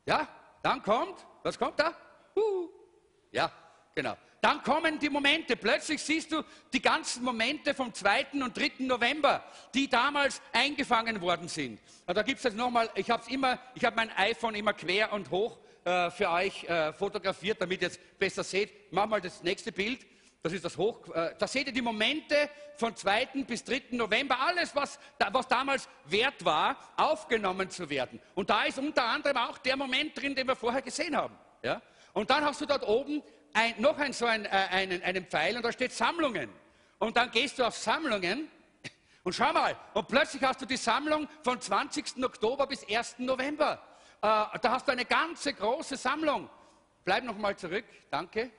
[0.05, 0.29] ja,
[0.62, 1.94] dann kommt, was kommt da?
[2.37, 2.68] Uh,
[3.33, 3.50] ja,
[3.94, 4.16] genau.
[4.40, 5.57] Dann kommen die Momente.
[5.57, 8.26] Plötzlich siehst du die ganzen Momente vom 2.
[8.42, 8.72] und 3.
[8.79, 11.79] November, die damals eingefangen worden sind.
[12.07, 15.31] Da gibt es jetzt nochmal, ich habe immer, ich habe mein iPhone immer quer und
[15.31, 18.92] hoch äh, für euch äh, fotografiert, damit ihr es besser seht.
[18.92, 20.07] Mach mal das nächste Bild.
[20.42, 21.07] Das ist das Hoch.
[21.14, 23.26] Äh, da seht ihr die Momente von 2.
[23.46, 23.83] bis 3.
[23.90, 24.98] November, alles, was,
[25.33, 28.18] was damals wert war, aufgenommen zu werden.
[28.35, 31.37] Und da ist unter anderem auch der Moment drin, den wir vorher gesehen haben.
[31.62, 31.83] Ja?
[32.14, 35.56] Und dann hast du dort oben ein, noch ein, so ein, äh, einen, einen Pfeil
[35.56, 36.50] und da steht Sammlungen.
[36.98, 38.48] Und dann gehst du auf Sammlungen
[39.24, 42.22] und schau mal, und plötzlich hast du die Sammlung von 20.
[42.22, 43.18] Oktober bis 1.
[43.18, 43.82] November.
[44.22, 46.48] Äh, da hast du eine ganze große Sammlung.
[47.04, 48.50] Bleib noch mal zurück, danke.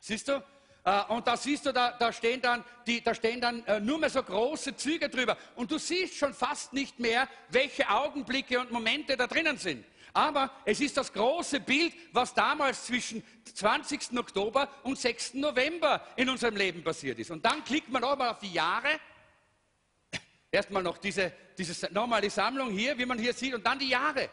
[0.00, 0.42] Siehst du?
[0.84, 3.98] Äh, und da siehst du, da, da stehen dann, die, da stehen dann äh, nur
[3.98, 5.36] mehr so große Züge drüber.
[5.56, 9.84] Und du siehst schon fast nicht mehr, welche Augenblicke und Momente da drinnen sind.
[10.12, 13.22] Aber es ist das große Bild, was damals zwischen
[13.54, 14.18] 20.
[14.18, 15.34] Oktober und 6.
[15.34, 17.30] November in unserem Leben passiert ist.
[17.30, 18.88] Und dann klickt man nochmal auf die Jahre.
[20.50, 23.88] Erstmal noch diese, diese nochmal die Sammlung hier, wie man hier sieht, und dann die
[23.88, 24.28] Jahre.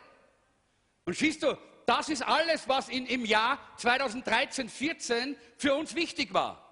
[1.06, 6.34] Und siehst du, das ist alles, was in, im Jahr 2013, 14 für uns wichtig
[6.34, 6.64] war.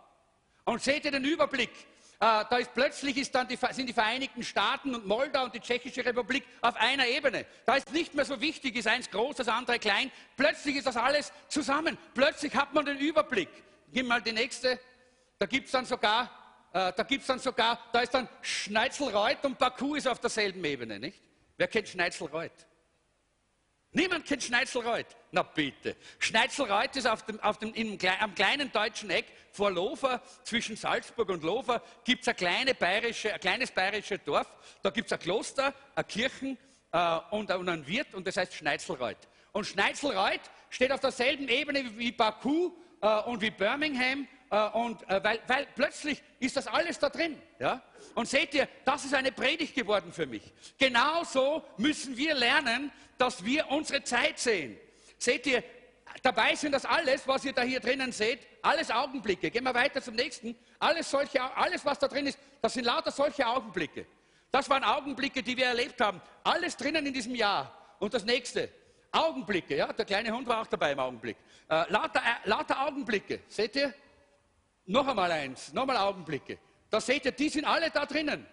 [0.65, 1.70] Und seht ihr den Überblick?
[2.19, 5.60] Äh, da ist plötzlich ist dann die, sind die Vereinigten Staaten und Moldau und die
[5.60, 7.45] Tschechische Republik auf einer Ebene.
[7.65, 10.12] Da ist nicht mehr so wichtig, ist eins groß, das andere klein.
[10.38, 11.97] Plötzlich ist das alles zusammen.
[12.13, 13.49] Plötzlich hat man den Überblick.
[13.91, 14.80] Gib mal die nächste.
[15.39, 16.32] Da gibt es dann sogar,
[16.71, 20.99] äh, da gibt's dann sogar, da ist dann Schneitzelreuth und Baku ist auf derselben Ebene,
[20.99, 21.21] nicht?
[21.58, 22.65] Wer kennt Schneitzelreuth?
[23.95, 25.15] Niemand kennt Schneitzelreuth.
[25.31, 25.95] Na bitte.
[26.19, 31.29] Schneitzelreuth ist auf dem, auf dem, im, am kleinen deutschen Eck vor Lofer, zwischen Salzburg
[31.29, 34.47] und Lofer, gibt es ein, kleine ein kleines bayerisches Dorf.
[34.84, 36.58] Da gibt es ein Kloster, eine Kirchen
[36.91, 39.29] äh, und, und ein Wirt und das heißt Schneitzelreuth.
[39.53, 45.23] Und Schneitzelreuth steht auf derselben Ebene wie Baku äh, und wie Birmingham äh, und äh,
[45.23, 47.41] weil, weil, plötzlich ist das alles da drin.
[47.60, 47.81] Ja?
[48.13, 50.53] Und seht ihr, das ist eine Predigt geworden für mich.
[50.77, 54.77] Genauso müssen wir lernen, dass wir unsere Zeit sehen.
[55.17, 55.63] Seht ihr,
[56.21, 59.51] dabei sind das alles, was ihr da hier drinnen seht, alles Augenblicke.
[59.51, 60.55] Gehen wir weiter zum nächsten.
[60.79, 64.05] Alles, solche, alles, was da drin ist, das sind lauter solche Augenblicke.
[64.51, 66.21] Das waren Augenblicke, die wir erlebt haben.
[66.43, 67.71] Alles drinnen in diesem Jahr.
[67.99, 68.69] Und das nächste,
[69.15, 69.77] Augenblicke.
[69.77, 71.38] Ja, der kleine Hund war auch dabei im Augenblick.
[71.69, 73.41] Äh, lauter, äh, lauter Augenblicke.
[73.47, 73.93] Seht ihr?
[74.86, 76.60] Noch einmal eins, noch einmal Augenblicke.
[76.89, 78.45] Da seht ihr, die sind alle da drinnen.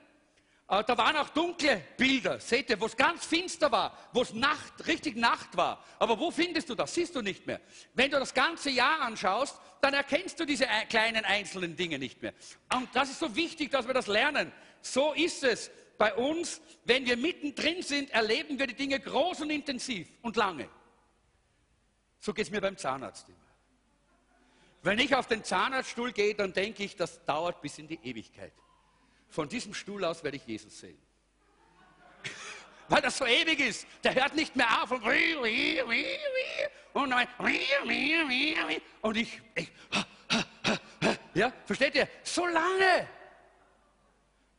[0.69, 4.33] Äh, da waren auch dunkle Bilder, seht ihr, wo es ganz finster war, wo es
[4.33, 5.85] Nacht, richtig Nacht war.
[5.99, 6.95] Aber wo findest du das?
[6.95, 7.61] Siehst du nicht mehr.
[7.93, 12.33] Wenn du das ganze Jahr anschaust, dann erkennst du diese kleinen einzelnen Dinge nicht mehr.
[12.75, 14.51] Und das ist so wichtig, dass wir das lernen.
[14.81, 16.63] So ist es bei uns.
[16.85, 20.69] Wenn wir mittendrin sind, erleben wir die Dinge groß und intensiv und lange.
[22.19, 23.27] So geht es mir beim Zahnarzt.
[24.83, 28.53] Wenn ich auf den Zahnarztstuhl gehe, dann denke ich, das dauert bis in die Ewigkeit.
[29.29, 30.99] Von diesem Stuhl aus werde ich Jesus sehen.
[32.89, 33.87] Weil das so ewig ist.
[34.03, 34.91] Der hört nicht mehr auf.
[34.91, 35.05] Und,
[39.03, 39.73] und, ich, ich,
[41.35, 42.09] ja, versteht ihr?
[42.25, 43.09] So lange.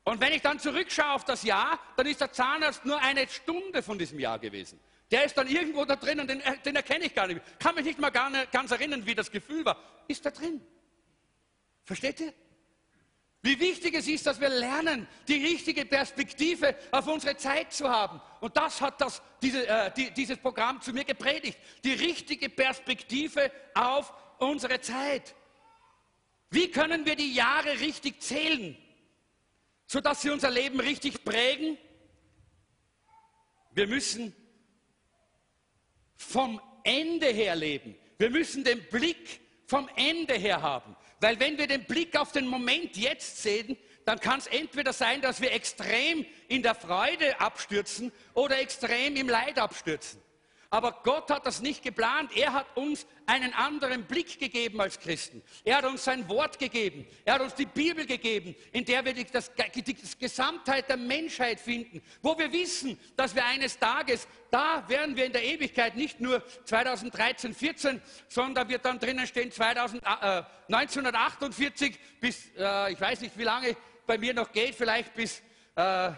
[0.05, 3.83] Und wenn ich dann zurückschaue auf das Jahr, dann ist der Zahnarzt nur eine Stunde
[3.83, 4.79] von diesem Jahr gewesen.
[5.13, 7.39] Der ist dann irgendwo da drin und den, den erkenne ich gar nicht.
[7.59, 9.77] Kann mich nicht mal gar nicht, ganz erinnern, wie das Gefühl war.
[10.07, 10.59] Ist da drin.
[11.83, 12.33] Versteht ihr?
[13.43, 18.19] Wie wichtig es ist, dass wir lernen, die richtige Perspektive auf unsere Zeit zu haben.
[18.39, 21.59] Und das hat das, diese, äh, die, dieses Programm zu mir gepredigt.
[21.83, 25.35] Die richtige Perspektive auf unsere Zeit.
[26.49, 28.75] Wie können wir die Jahre richtig zählen,
[29.85, 31.77] sodass sie unser Leben richtig prägen?
[33.75, 34.35] Wir müssen
[36.23, 37.95] vom Ende her leben.
[38.17, 40.95] Wir müssen den Blick vom Ende her haben.
[41.19, 45.21] Weil wenn wir den Blick auf den Moment jetzt sehen, dann kann es entweder sein,
[45.21, 50.22] dass wir extrem in der Freude abstürzen oder extrem im Leid abstürzen.
[50.73, 52.35] Aber Gott hat das nicht geplant.
[52.35, 55.43] Er hat uns einen anderen Blick gegeben als Christen.
[55.63, 57.05] Er hat uns sein Wort gegeben.
[57.25, 61.59] Er hat uns die Bibel gegeben, in der wir die, das, die, Gesamtheit der Menschheit
[61.59, 62.01] finden.
[62.23, 66.41] Wo wir wissen, dass wir eines Tages, da werden wir in der Ewigkeit nicht nur
[66.65, 70.41] 2013, 14, sondern wird dann drinnen stehen 2000, äh,
[70.73, 75.43] 1948 bis, äh, ich weiß nicht wie lange bei mir noch geht, vielleicht bis...
[75.75, 76.13] Äh,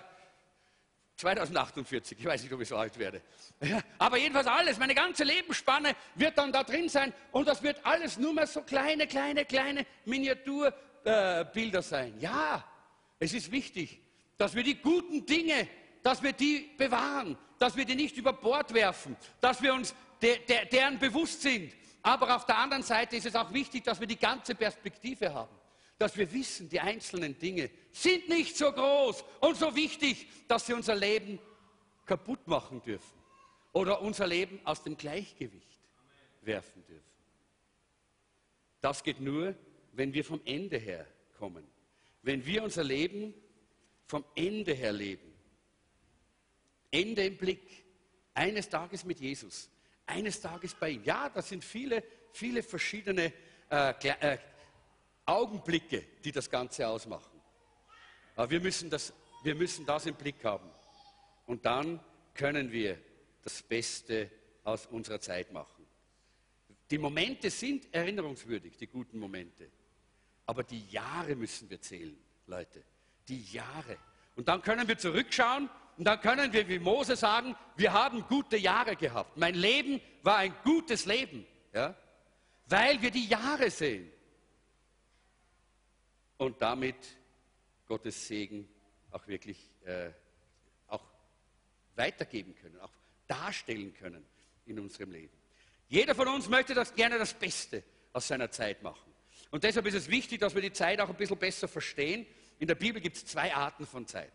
[1.18, 3.22] 2048, ich weiß nicht, ob ich so alt werde.
[3.62, 7.86] Ja, aber jedenfalls alles, meine ganze Lebensspanne wird dann da drin sein und das wird
[7.86, 12.20] alles nur mehr so kleine, kleine, kleine Miniaturbilder äh, sein.
[12.20, 12.64] Ja,
[13.18, 14.02] es ist wichtig,
[14.38, 15.68] dass wir die guten Dinge,
[16.04, 20.46] dass wir die bewahren, dass wir die nicht über Bord werfen, dass wir uns de,
[20.46, 21.74] de, deren bewusst sind.
[22.02, 25.65] Aber auf der anderen Seite ist es auch wichtig, dass wir die ganze Perspektive haben
[25.98, 30.74] dass wir wissen, die einzelnen Dinge sind nicht so groß und so wichtig, dass sie
[30.74, 31.40] unser Leben
[32.06, 33.18] kaputt machen dürfen
[33.72, 35.80] oder unser Leben aus dem Gleichgewicht
[36.42, 37.04] werfen dürfen.
[38.82, 39.56] Das geht nur,
[39.94, 41.08] wenn wir vom Ende her
[41.40, 41.66] kommen.
[42.22, 43.34] Wenn wir unser Leben
[44.06, 45.34] vom Ende her leben.
[46.92, 47.86] Ende im Blick.
[48.34, 49.70] Eines Tages mit Jesus.
[50.06, 51.04] Eines Tages bei ihm.
[51.04, 53.34] Ja, das sind viele, viele verschiedene
[53.72, 54.38] äh, äh,
[55.26, 57.40] Augenblicke, die das Ganze ausmachen.
[58.36, 60.70] Aber wir müssen das, wir müssen das im Blick haben.
[61.48, 62.00] Und dann
[62.34, 63.00] können wir
[63.44, 64.30] das Beste
[64.64, 65.86] aus unserer Zeit machen.
[66.92, 69.70] Die Momente sind erinnerungswürdig, die guten Momente.
[70.46, 72.84] Aber die Jahre müssen wir zählen, Leute.
[73.28, 73.98] Die Jahre.
[74.36, 78.58] Und dann können wir zurückschauen und dann können wir wie Mose sagen, wir haben gute
[78.58, 79.38] Jahre gehabt.
[79.38, 81.96] Mein Leben war ein gutes Leben, ja?
[82.68, 84.12] weil wir die Jahre sehen
[86.38, 86.96] und damit
[87.88, 88.68] Gottes Segen
[89.12, 90.10] auch wirklich äh,
[90.88, 91.04] auch
[91.96, 92.92] weitergeben können, auch
[93.28, 94.26] darstellen können
[94.66, 95.34] in unserem Leben.
[95.88, 99.14] Jeder von uns möchte das gerne das Beste aus seiner Zeit machen.
[99.52, 102.26] Und deshalb ist es wichtig, dass wir die Zeit auch ein bisschen besser verstehen.
[102.60, 104.32] In der Bibel gibt es zwei Arten von Zeit.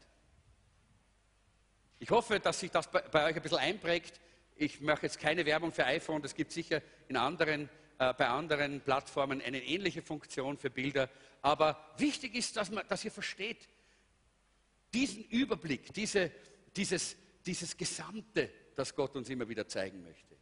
[1.98, 4.20] Ich hoffe, dass sich das bei, euch ein bisschen einprägt.
[4.56, 8.28] Ich mache jetzt keine Werbung für iPhone, das gibt es sicher in anderen, äh, bei
[8.28, 11.10] anderen Plattformen eine ähnliche Funktion für Bilder.
[11.42, 13.68] Aber wichtig ist, dass, man, dass ihr versteht,
[14.92, 16.30] diesen Überblick, diese,
[16.76, 20.36] dieses, dieses Gesamte, das Gott uns immer wieder zeigen möchte.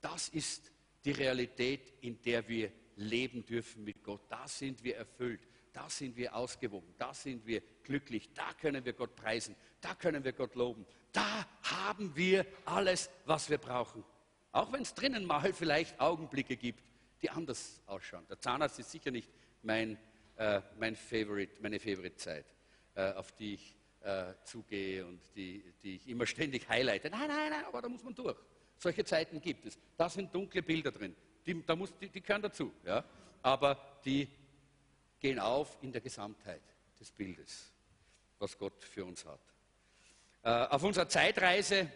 [0.00, 0.70] Das ist
[1.04, 4.22] die Realität, in der wir leben dürfen mit Gott.
[4.28, 5.40] Da sind wir erfüllt,
[5.72, 10.24] da sind wir ausgewogen, da sind wir glücklich, da können wir Gott preisen, da können
[10.24, 10.86] wir Gott loben.
[11.12, 14.04] Da haben wir alles, was wir brauchen.
[14.52, 16.84] Auch wenn es drinnen mal vielleicht Augenblicke gibt,
[17.22, 18.26] die anders ausschauen.
[18.28, 19.28] Der Zahnarzt ist sicher nicht
[19.62, 19.98] mein
[20.40, 22.46] äh, mein Favorite, meine Favorite-Zeit,
[22.94, 27.10] äh, auf die ich äh, zugehe und die, die ich immer ständig highlighte.
[27.10, 28.38] Nein, nein, nein, aber da muss man durch.
[28.78, 29.78] Solche Zeiten gibt es.
[29.98, 31.14] Da sind dunkle Bilder drin.
[31.44, 32.72] Die, da muss, die, die gehören dazu.
[32.86, 33.04] Ja?
[33.42, 34.28] Aber die
[35.18, 36.62] gehen auf in der Gesamtheit
[36.98, 37.70] des Bildes,
[38.38, 39.40] was Gott für uns hat.
[40.42, 41.86] Äh, auf unserer Zeitreise,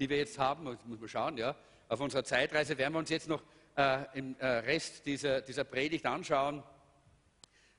[0.00, 1.54] die wir jetzt haben, muss man schauen, ja,
[1.88, 3.42] auf unserer Zeitreise werden wir uns jetzt noch
[3.76, 6.64] äh, im äh, Rest dieser, dieser Predigt anschauen,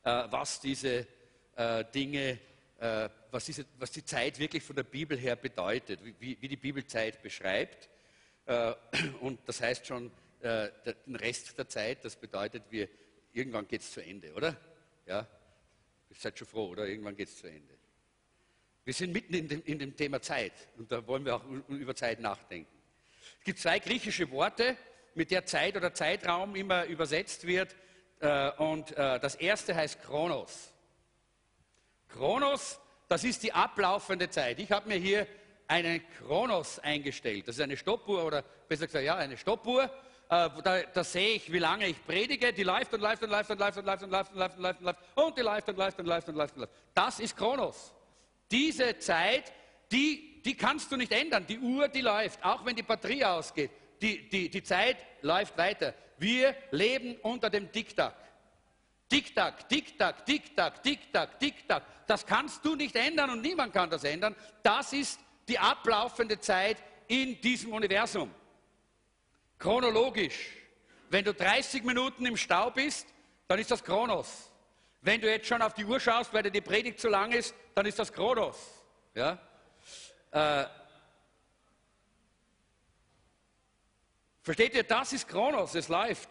[0.03, 1.07] was diese
[1.55, 2.39] äh, Dinge,
[2.79, 6.57] äh, was, diese, was die Zeit wirklich von der Bibel her bedeutet, wie, wie die
[6.57, 7.89] Bibel Zeit beschreibt.
[9.21, 10.09] Und das heißt schon,
[10.41, 12.89] den Rest der Zeit, das bedeutet, wir,
[13.31, 14.57] irgendwann geht es zu Ende, oder?
[15.05, 15.27] Ja,
[16.09, 16.87] ihr seid schon froh, oder?
[16.87, 17.75] Irgendwann geht es zu Ende.
[18.85, 21.93] Wir sind mitten in dem, in dem, Thema Zeit und da wollen wir auch über
[21.93, 22.75] Zeit nachdenken.
[23.37, 24.75] Es gibt zwei griechische Worte,
[25.13, 27.75] mit der Zeit oder Zeitraum immer übersetzt wird.
[28.19, 30.73] Äh, und äh, das erste heißt Kronos.
[32.09, 34.59] Kronos, das ist die ablaufende Zeit.
[34.59, 35.27] Ich habe mir hier
[35.67, 37.47] einen Kronos eingestellt.
[37.47, 39.83] Das ist eine Stoppuhr oder besser gesagt, ja, eine Stoppuhr.
[39.83, 42.51] Äh, da, da, sehe ich, wie lange ich predige.
[42.51, 44.63] Die läuft und läuft und läuft und läuft und läuft und läuft und läuft und
[44.63, 46.73] läuft und läuft und die läuft und läuft und läuft und läuft und läuft.
[46.93, 47.93] Das ist Kronos.
[48.51, 49.53] Diese Zeit,
[49.91, 51.45] die, die kannst du nicht ändern.
[51.47, 53.71] Die Uhr, die läuft, auch wenn die Batterie ausgeht.
[54.01, 55.93] Die, die, die Zeit läuft weiter.
[56.17, 58.15] Wir leben unter dem Diktat.
[59.09, 61.83] Tick-Tack, Tick-Tack, Tick-Tack, Tick-Tack, Tick-Tack.
[62.05, 64.35] Das kannst du nicht ändern und niemand kann das ändern.
[64.61, 68.29] Das ist die ablaufende Zeit in diesem Universum.
[69.57, 70.51] Chronologisch.
[71.09, 73.07] Wenn du 30 Minuten im Stau bist,
[73.47, 74.51] dann ist das Chronos.
[75.01, 77.55] Wenn du jetzt schon auf die Uhr schaust, weil dir die Predigt zu lang ist,
[77.73, 78.57] dann ist das Chronos.
[79.15, 79.39] Ja?
[80.31, 80.65] Äh,
[84.49, 86.27] versteht ihr, das ist Chronos, es läuft.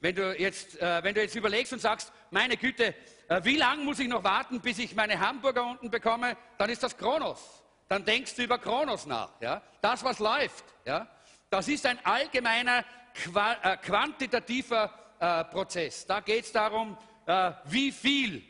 [0.00, 2.94] Wenn du jetzt, äh, wenn du jetzt überlegst und sagst, meine Güte,
[3.28, 6.82] äh, wie lange muss ich noch warten, bis ich meine Hamburger unten bekomme, dann ist
[6.82, 7.62] das Chronos.
[7.86, 9.38] Dann denkst du über Chronos nach.
[9.42, 9.60] Ja?
[9.82, 10.64] Das, was läuft.
[10.86, 11.06] Ja?
[11.50, 12.86] Das ist ein allgemeiner,
[13.34, 16.06] äh, quantitativer äh, Prozess.
[16.06, 18.42] Da geht es darum, äh, wie viel,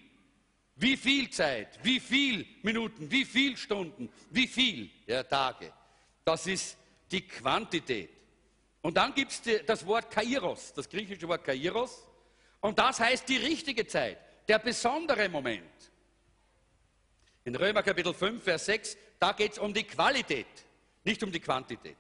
[0.77, 5.73] wie viel Zeit, wie viel Minuten, wie viel Stunden, wie viel ja, Tage.
[6.25, 6.79] Das ist
[7.11, 8.18] die Quantität.
[8.83, 12.07] Und dann gibt es das Wort Kairos, das griechische Wort Kairos.
[12.61, 15.65] Und das heißt die richtige Zeit, der besondere Moment.
[17.45, 20.47] In Römer Kapitel 5, Vers 6, da geht es um die Qualität,
[21.05, 21.97] nicht um die Quantität.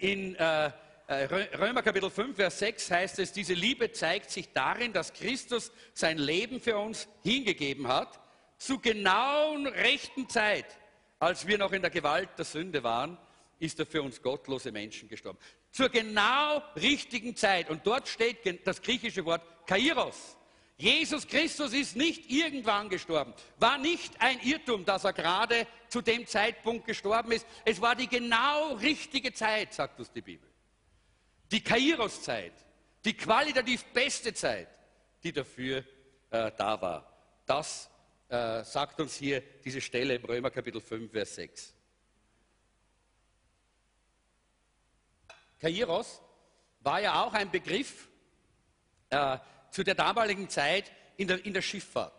[0.00, 0.70] In äh,
[1.08, 1.24] äh,
[1.56, 6.18] Römer Kapitel 5, Vers 6 heißt es, diese Liebe zeigt sich darin, dass Christus sein
[6.18, 8.18] Leben für uns hingegeben hat,
[8.58, 10.66] zu genauen rechten Zeit,
[11.18, 13.18] als wir noch in der Gewalt der Sünde waren,
[13.58, 15.38] ist er für uns gottlose Menschen gestorben.
[15.70, 17.70] Zur genau richtigen Zeit.
[17.70, 20.36] Und dort steht das griechische Wort Kairos.
[20.78, 23.32] Jesus Christus ist nicht irgendwann gestorben.
[23.58, 27.46] War nicht ein Irrtum, dass er gerade zu dem Zeitpunkt gestorben ist.
[27.64, 30.50] Es war die genau richtige Zeit, sagt uns die Bibel
[31.50, 32.52] die Kairos-Zeit,
[33.04, 34.68] die qualitativ beste Zeit,
[35.22, 35.84] die dafür
[36.30, 37.12] äh, da war.
[37.46, 37.88] Das
[38.28, 41.75] äh, sagt uns hier diese Stelle im Römer Kapitel 5, Vers 6.
[45.60, 46.20] Kairos
[46.80, 48.08] war ja auch ein Begriff
[49.10, 49.38] äh,
[49.70, 52.12] zu der damaligen Zeit in der, in der Schifffahrt.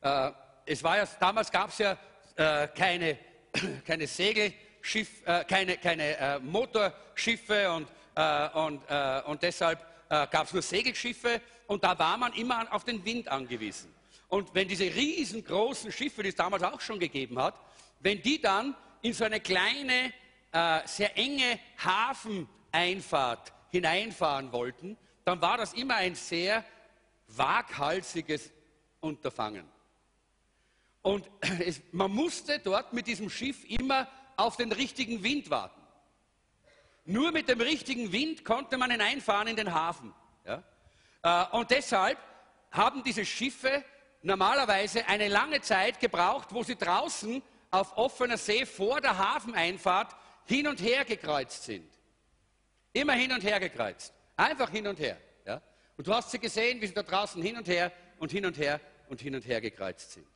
[0.00, 0.30] Äh,
[0.66, 1.96] es war ja, damals gab es ja
[2.36, 3.18] äh, keine,
[3.86, 10.52] keine Segelschiff, äh, keine, keine Motorschiffe und äh, und, äh, und deshalb äh, gab es
[10.54, 13.94] nur Segelschiffe und da war man immer auf den Wind angewiesen.
[14.28, 17.54] Und wenn diese riesengroßen Schiffe, die es damals auch schon gegeben hat,
[18.00, 20.12] wenn die dann in so eine kleine,
[20.52, 26.64] sehr enge Hafeneinfahrt hineinfahren wollten, dann war das immer ein sehr
[27.28, 28.52] waghalsiges
[29.00, 29.68] Unterfangen.
[31.02, 31.28] Und
[31.60, 35.80] es, man musste dort mit diesem Schiff immer auf den richtigen Wind warten.
[37.04, 40.12] Nur mit dem richtigen Wind konnte man hineinfahren in den Hafen.
[40.44, 40.62] Ja?
[41.22, 42.18] Äh, und deshalb
[42.72, 43.84] haben diese Schiffe
[44.22, 50.66] normalerweise eine lange Zeit gebraucht, wo sie draußen auf offener See vor der Hafeneinfahrt hin
[50.66, 51.88] und her gekreuzt sind.
[52.92, 54.12] Immer hin und her gekreuzt.
[54.36, 55.18] Einfach hin und her.
[55.44, 55.60] Ja?
[55.96, 58.56] Und du hast sie gesehen, wie sie da draußen hin und her und hin und
[58.56, 60.26] her und hin und her gekreuzt sind.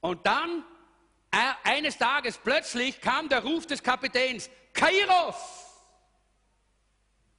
[0.00, 0.64] Und dann,
[1.30, 5.34] äh, eines Tages plötzlich kam der Ruf des Kapitäns, Kairos!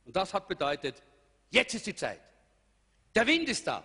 [0.06, 1.02] Und das hat bedeutet,
[1.52, 2.20] jetzt ist die Zeit.
[3.16, 3.84] Der Wind ist da.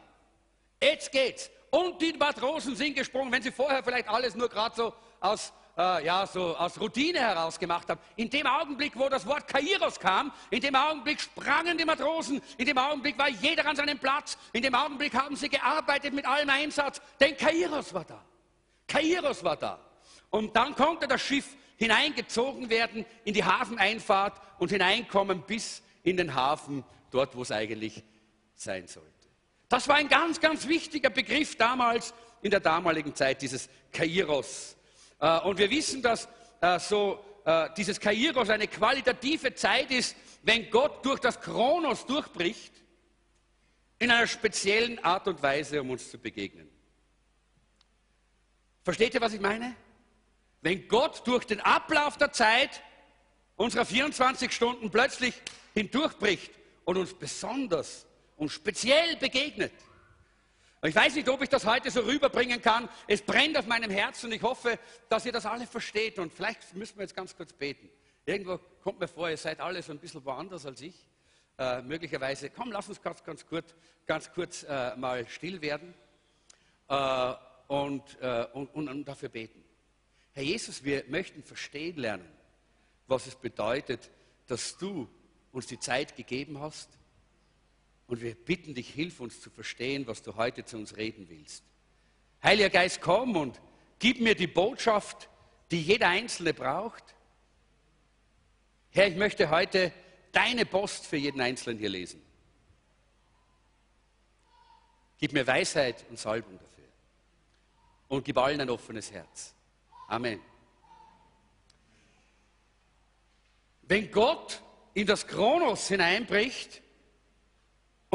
[0.83, 1.51] Jetzt geht's.
[1.71, 6.05] Und die Matrosen sind gesprungen, wenn sie vorher vielleicht alles nur gerade so aus, äh,
[6.05, 8.01] ja, so aus Routine heraus gemacht haben.
[8.17, 12.67] In dem Augenblick, wo das Wort Kairos kam, in dem Augenblick sprangen die Matrosen, in
[12.67, 16.49] dem Augenblick war jeder an seinem Platz, in dem Augenblick haben sie gearbeitet mit allem
[16.51, 18.23] Einsatz, denn Kairos war da.
[18.87, 19.79] Kairos war da.
[20.31, 26.35] Und dann konnte das Schiff hineingezogen werden in die Hafeneinfahrt und hineinkommen bis in den
[26.35, 28.03] Hafen, dort, wo es eigentlich
[28.55, 29.11] sein sollte.
[29.69, 34.77] Das war ein ganz, ganz wichtiger Begriff damals, in der damaligen Zeit, dieses Kairos.
[35.25, 36.29] Äh, und wir wissen, dass
[36.61, 42.75] äh, so äh, dieses Kairos eine qualitative Zeit ist, wenn Gott durch das Kronos durchbricht,
[43.99, 46.69] in einer speziellen Art und Weise, um uns zu begegnen.
[48.83, 49.75] Versteht ihr, was ich meine?
[50.61, 52.83] Wenn Gott durch den Ablauf der Zeit
[53.57, 55.33] unserer 24 Stunden plötzlich
[55.73, 56.53] hindurchbricht
[56.85, 58.05] und uns besonders
[58.37, 59.73] und speziell begegnet.
[60.87, 62.91] Ich weiß nicht, ob ich das heute so rüberbringen kann.
[63.07, 64.79] Es brennt auf meinem Herzen und ich hoffe,
[65.09, 66.19] dass ihr das alle versteht.
[66.19, 67.89] Und vielleicht müssen wir jetzt ganz kurz beten.
[68.27, 71.09] Irgendwo kommt mir vor, ihr seid alle so ein bisschen woanders als ich.
[71.57, 73.75] Äh, möglicherweise, komm, lass uns ganz, ganz kurz,
[74.05, 75.95] ganz kurz äh, mal still werden
[76.89, 77.33] äh,
[77.69, 79.65] und, äh, und, und, und dafür beten.
[80.33, 82.29] Herr Jesus, wir möchten verstehen lernen,
[83.07, 84.11] was es bedeutet,
[84.49, 85.09] dass du
[85.51, 86.91] uns die Zeit gegeben hast.
[88.07, 91.65] Und wir bitten dich, hilf uns zu verstehen, was du heute zu uns reden willst.
[92.43, 93.61] Heiliger Geist, komm und
[93.99, 95.29] gib mir die Botschaft,
[95.71, 97.15] die jeder Einzelne braucht.
[98.91, 99.93] Herr, ich möchte heute
[100.33, 102.23] deine Post für jeden Einzelnen hier lesen.
[105.19, 106.85] Gib mir Weisheit und Salbung dafür.
[108.09, 109.55] Und gib allen ein offenes Herz.
[110.09, 110.41] Amen.
[113.83, 116.83] Wenn Gott in das Kronos hineinbricht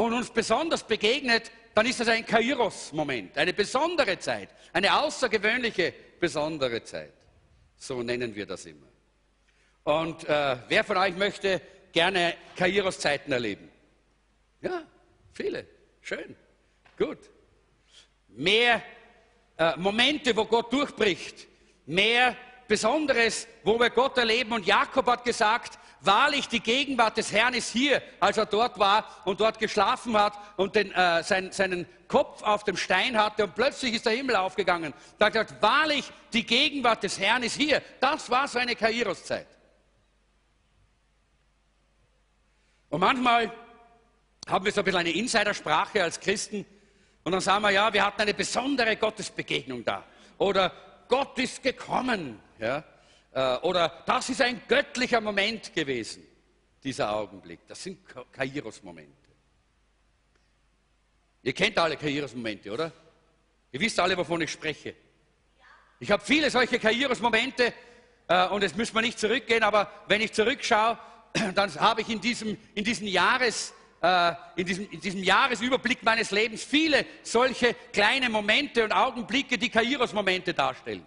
[0.04, 6.82] und uns besonders begegnet, dann ist das ein Kairos-Moment, eine besondere Zeit, eine außergewöhnliche, besondere
[6.82, 7.12] Zeit.
[7.76, 8.86] So nennen wir das immer.
[9.84, 11.60] Und äh, wer von euch möchte
[11.92, 13.70] gerne Kairos-Zeiten erleben?
[14.60, 14.82] Ja,
[15.32, 15.66] viele.
[16.02, 16.36] Schön.
[16.98, 17.18] Gut.
[18.28, 18.82] Mehr
[19.56, 21.48] äh, Momente, wo Gott durchbricht.
[21.86, 22.36] Mehr
[22.68, 24.52] Besonderes, wo wir Gott erleben.
[24.52, 29.04] Und Jakob hat gesagt, wahrlich die Gegenwart des Herrn ist hier, als er dort war
[29.24, 33.54] und dort geschlafen hat und den, äh, sein, seinen Kopf auf dem Stein hatte und
[33.54, 34.92] plötzlich ist der Himmel aufgegangen.
[35.18, 37.82] Da hat er gesagt, wahrlich die Gegenwart des Herrn ist hier.
[38.00, 39.46] Das war seine Kairos-Zeit.
[42.88, 43.52] Und manchmal
[44.48, 46.66] haben wir so ein bisschen eine Insidersprache als Christen
[47.22, 50.04] und dann sagen wir, ja, wir hatten eine besondere Gottesbegegnung da.
[50.38, 50.72] Oder
[51.06, 52.40] Gott ist gekommen.
[52.58, 52.82] Ja?
[53.32, 56.26] Äh, oder das ist ein göttlicher Moment gewesen,
[56.82, 57.60] dieser Augenblick.
[57.66, 58.00] Das sind
[58.32, 59.12] Kairos-Momente.
[61.42, 62.92] Ihr kennt alle Kairos-Momente, oder?
[63.72, 64.94] Ihr wisst alle, wovon ich spreche.
[66.00, 67.72] Ich habe viele solche Kairos-Momente
[68.28, 70.98] äh, und jetzt müssen wir nicht zurückgehen, aber wenn ich zurückschaue,
[71.54, 76.30] dann habe ich in diesem, in diesem Jahres äh, in diesem, in diesem, Jahresüberblick meines
[76.30, 81.04] Lebens viele solche kleine Momente und Augenblicke, die Kairos-Momente darstellen.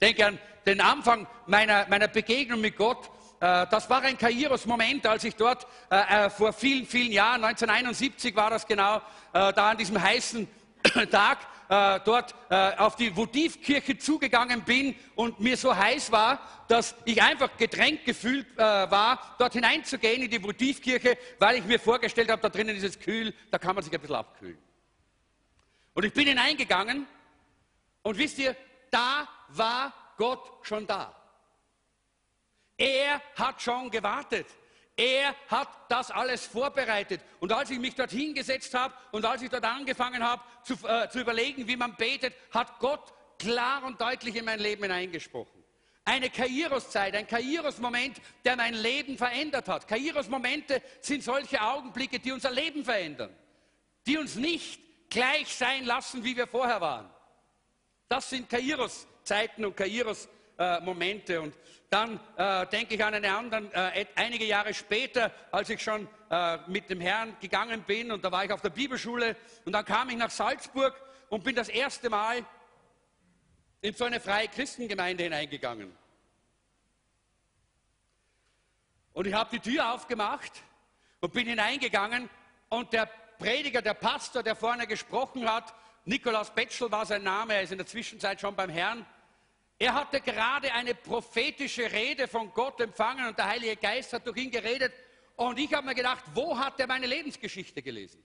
[0.00, 3.10] Denke an den Anfang meiner, meiner Begegnung mit Gott.
[3.40, 8.50] Äh, das war ein Kairos-Moment, als ich dort äh, vor vielen, vielen Jahren, 1971 war
[8.50, 9.00] das genau,
[9.32, 10.48] da an diesem heißen
[11.10, 11.38] Tag
[11.68, 17.20] äh, dort äh, auf die Votivkirche zugegangen bin und mir so heiß war, dass ich
[17.20, 22.40] einfach gedrängt gefühlt äh, war, dort hineinzugehen in die Votivkirche, weil ich mir vorgestellt habe,
[22.40, 24.58] da drinnen ist es kühl, da kann man sich ein bisschen abkühlen.
[25.94, 27.06] Und ich bin hineingegangen
[28.02, 28.54] und wisst ihr,
[28.90, 31.14] da war Gott schon da.
[32.76, 34.46] Er hat schon gewartet.
[34.96, 37.20] Er hat das alles vorbereitet.
[37.40, 41.08] Und als ich mich dort hingesetzt habe und als ich dort angefangen habe zu, äh,
[41.10, 45.62] zu überlegen, wie man betet, hat Gott klar und deutlich in mein Leben hineingesprochen.
[46.04, 49.88] Eine Kairos-Zeit, ein Kairos-Moment, der mein Leben verändert hat.
[49.88, 53.36] Kairos-Momente sind solche Augenblicke, die unser Leben verändern,
[54.06, 54.80] die uns nicht
[55.10, 57.10] gleich sein lassen, wie wir vorher waren.
[58.08, 58.48] Das sind
[59.26, 61.40] Kairos-Zeiten und Kairos-Momente.
[61.40, 61.54] Und
[61.90, 66.58] dann äh, denke ich an einen anderen, äh, einige Jahre später, als ich schon äh,
[66.68, 70.08] mit dem Herrn gegangen bin und da war ich auf der Bibelschule und dann kam
[70.10, 70.94] ich nach Salzburg
[71.28, 72.44] und bin das erste Mal
[73.82, 75.92] in so eine freie Christengemeinde hineingegangen.
[79.12, 80.52] Und ich habe die Tür aufgemacht
[81.20, 82.28] und bin hineingegangen
[82.68, 83.08] und der
[83.38, 85.74] Prediger, der Pastor, der vorne gesprochen hat,
[86.08, 89.04] Nikolaus Betschel war sein Name, er ist in der Zwischenzeit schon beim Herrn,
[89.78, 94.38] er hatte gerade eine prophetische Rede von Gott empfangen und der Heilige Geist hat durch
[94.38, 94.92] ihn geredet.
[95.36, 98.22] Und ich habe mir gedacht, wo hat er meine Lebensgeschichte gelesen?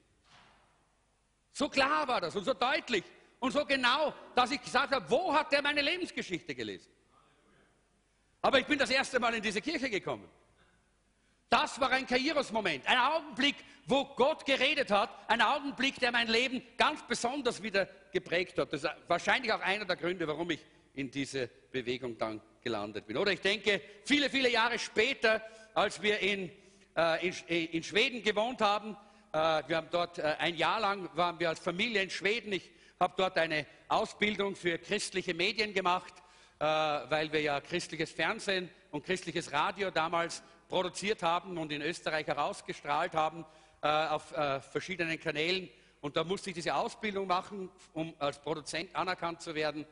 [1.51, 3.03] So klar war das und so deutlich
[3.39, 6.89] und so genau, dass ich gesagt habe, wo hat er meine Lebensgeschichte gelesen?
[8.41, 10.29] Aber ich bin das erste Mal in diese Kirche gekommen.
[11.49, 16.61] Das war ein Kairos-Moment, ein Augenblick, wo Gott geredet hat, ein Augenblick, der mein Leben
[16.77, 18.71] ganz besonders wieder geprägt hat.
[18.71, 20.61] Das ist wahrscheinlich auch einer der Gründe, warum ich
[20.93, 23.17] in diese Bewegung dann gelandet bin.
[23.17, 25.41] Oder ich denke, viele, viele Jahre später,
[25.73, 26.51] als wir in,
[26.95, 28.95] äh, in, in, Schweden gewohnt haben,
[29.33, 32.53] äh, wir haben dort äh, ein Jahr lang waren wir als Familie in Schweden.
[32.53, 32.69] Ich
[32.99, 36.13] habe dort eine Ausbildung für christliche Medien gemacht,
[36.59, 42.27] äh, weil wir ja christliches Fernsehen und christliches Radio damals produziert haben und in Österreich
[42.27, 43.45] herausgestrahlt haben
[43.81, 45.69] äh, auf äh, verschiedenen Kanälen.
[46.01, 49.85] Und da musste ich diese Ausbildung machen, um als Produzent anerkannt zu werden.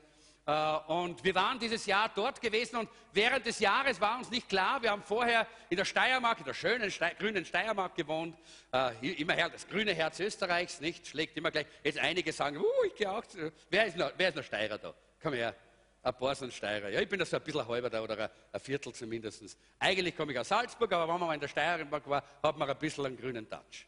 [0.50, 4.50] Äh, und wir waren dieses Jahr dort gewesen und während des Jahres war uns nicht
[4.50, 8.36] klar, wir haben vorher in der Steiermark, in der schönen Ste grünen Steiermark gewohnt,
[8.74, 11.68] äh, immer das grüne Herz Österreichs, nicht, schlägt immer gleich.
[11.84, 13.24] Jetzt einige sagen, uh, ich gehe auch,
[13.70, 14.92] wer ist, noch, wer ist noch Steirer da?
[15.22, 15.54] Komm her,
[16.02, 16.90] ein paar sind Steirer.
[16.90, 19.56] Ja, ich bin da so ein bisschen halber da oder ein Viertel zumindest.
[19.78, 22.68] Eigentlich komme ich aus Salzburg, aber wenn man mal in der Steiermark war, hat man
[22.68, 23.86] ein bisschen einen grünen Touch.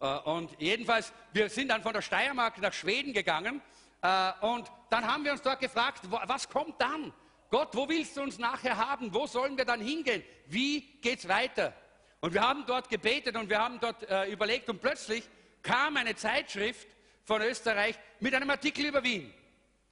[0.00, 3.62] Äh, und jedenfalls, wir sind dann von der Steiermark nach Schweden gegangen
[4.40, 7.12] und dann haben wir uns dort gefragt, was kommt dann?
[7.50, 9.12] Gott, wo willst du uns nachher haben?
[9.12, 10.22] Wo sollen wir dann hingehen?
[10.46, 11.74] Wie geht es weiter?
[12.20, 15.28] Und wir haben dort gebetet und wir haben dort äh, überlegt und plötzlich
[15.62, 16.86] kam eine Zeitschrift
[17.24, 19.32] von Österreich mit einem Artikel über Wien.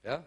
[0.02, 0.24] Ja?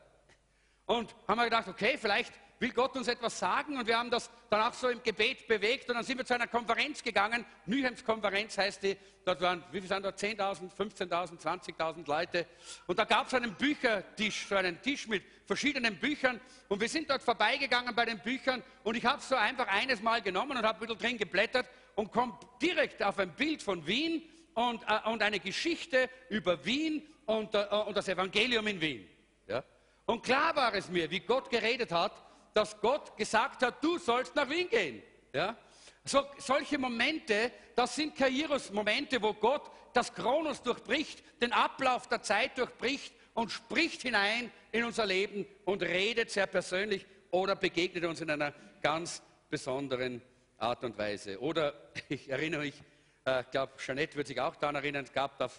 [0.85, 4.29] Und haben wir gedacht, okay, vielleicht will Gott uns etwas sagen und wir haben das
[4.47, 7.43] dann auch so im Gebet bewegt und dann sind wir zu einer Konferenz gegangen.
[7.65, 8.95] Nyhems Konferenz heißt die.
[9.25, 10.19] Dort waren, wie viel sind dort?
[10.19, 12.45] 10.000, 15.000, 20.000 Leute.
[12.85, 16.39] Und da gab es einen Büchertisch, so einen Tisch mit verschiedenen Büchern
[16.69, 20.21] und wir sind dort vorbeigegangen bei den Büchern und ich habe so einfach eines Mal
[20.21, 24.21] genommen und habe ein bisschen drin geblättert und komme direkt auf ein Bild von Wien
[24.53, 29.09] und, äh, und eine Geschichte über Wien und, äh, und das Evangelium in Wien.
[29.47, 29.63] Ja?
[30.05, 32.13] Und klar war es mir, wie Gott geredet hat,
[32.53, 35.01] dass Gott gesagt hat, du sollst nach Wien gehen.
[35.33, 35.57] Ja?
[36.03, 42.57] So, solche Momente, das sind Kairos-Momente, wo Gott das Kronos durchbricht, den Ablauf der Zeit
[42.57, 48.29] durchbricht und spricht hinein in unser Leben und redet sehr persönlich oder begegnet uns in
[48.29, 50.21] einer ganz besonderen
[50.57, 51.39] Art und Weise.
[51.39, 51.73] Oder
[52.09, 55.49] ich erinnere mich, ich äh, glaube, Jeanette wird sich auch daran erinnern, es gab da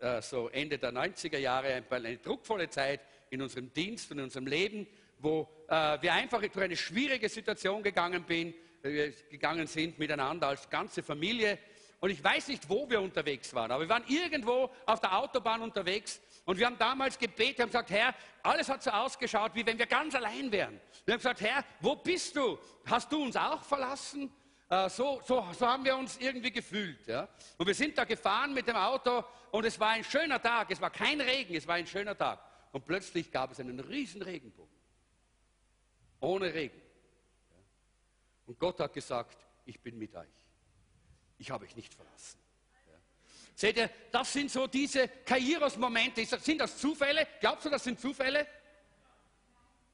[0.00, 4.46] äh, so Ende der 90er Jahre eine druckvolle Zeit in unserem Dienst und in unserem
[4.46, 4.86] Leben,
[5.24, 10.68] wo äh, wir einfach durch eine schwierige Situation gegangen, bin, äh, gegangen sind miteinander als
[10.68, 11.58] ganze Familie.
[11.98, 15.62] Und ich weiß nicht, wo wir unterwegs waren, aber wir waren irgendwo auf der Autobahn
[15.62, 19.78] unterwegs und wir haben damals gebetet, haben gesagt, Herr, alles hat so ausgeschaut, wie wenn
[19.78, 20.78] wir ganz allein wären.
[21.06, 22.58] Wir haben gesagt, Herr, wo bist du?
[22.84, 24.30] Hast du uns auch verlassen?
[24.68, 27.06] Äh, so, so, so, haben wir uns irgendwie gefühlt.
[27.06, 27.26] Ja?
[27.56, 30.70] Und wir sind da gefahren mit dem Auto und es war ein schöner Tag.
[30.70, 32.40] Es war kein Regen, es war ein schöner Tag.
[32.72, 34.73] Und plötzlich gab es einen riesen Regenbogen.
[36.24, 36.80] Ohne Regen.
[38.46, 40.28] Und Gott hat gesagt, ich bin mit euch.
[41.38, 42.38] Ich habe euch nicht verlassen.
[43.54, 46.24] Seht ihr, das sind so diese Kairos-Momente.
[46.24, 47.26] Sind das Zufälle?
[47.40, 48.46] Glaubst du, das sind Zufälle?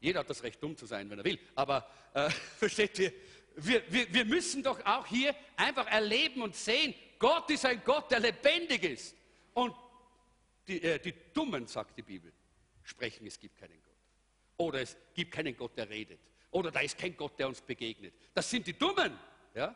[0.01, 1.39] Jeder hat das Recht, dumm zu sein, wenn er will.
[1.55, 3.13] Aber äh, versteht ihr,
[3.57, 8.11] wir, wir, wir müssen doch auch hier einfach erleben und sehen, Gott ist ein Gott,
[8.11, 9.15] der lebendig ist.
[9.53, 9.75] Und
[10.67, 12.33] die, äh, die Dummen, sagt die Bibel,
[12.83, 13.90] sprechen, es gibt keinen Gott.
[14.61, 16.21] Oder es gibt keinen Gott, der redet.
[16.51, 18.13] Oder da ist kein Gott, der uns begegnet.
[18.35, 19.19] Das sind die Dummen.
[19.55, 19.75] Ja?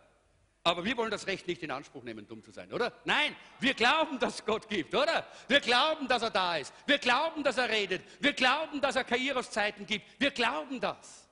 [0.63, 2.93] Aber wir wollen das Recht nicht in Anspruch nehmen, dumm zu sein, oder?
[3.07, 5.27] Nein, wir glauben, dass es Gott gibt, oder?
[5.49, 6.75] Wir glauben, dass er da ist.
[6.87, 8.03] Wir glauben, dass er redet.
[8.23, 10.05] Wir glauben, dass er Kairos-Zeiten gibt.
[10.21, 11.31] Wir glauben das.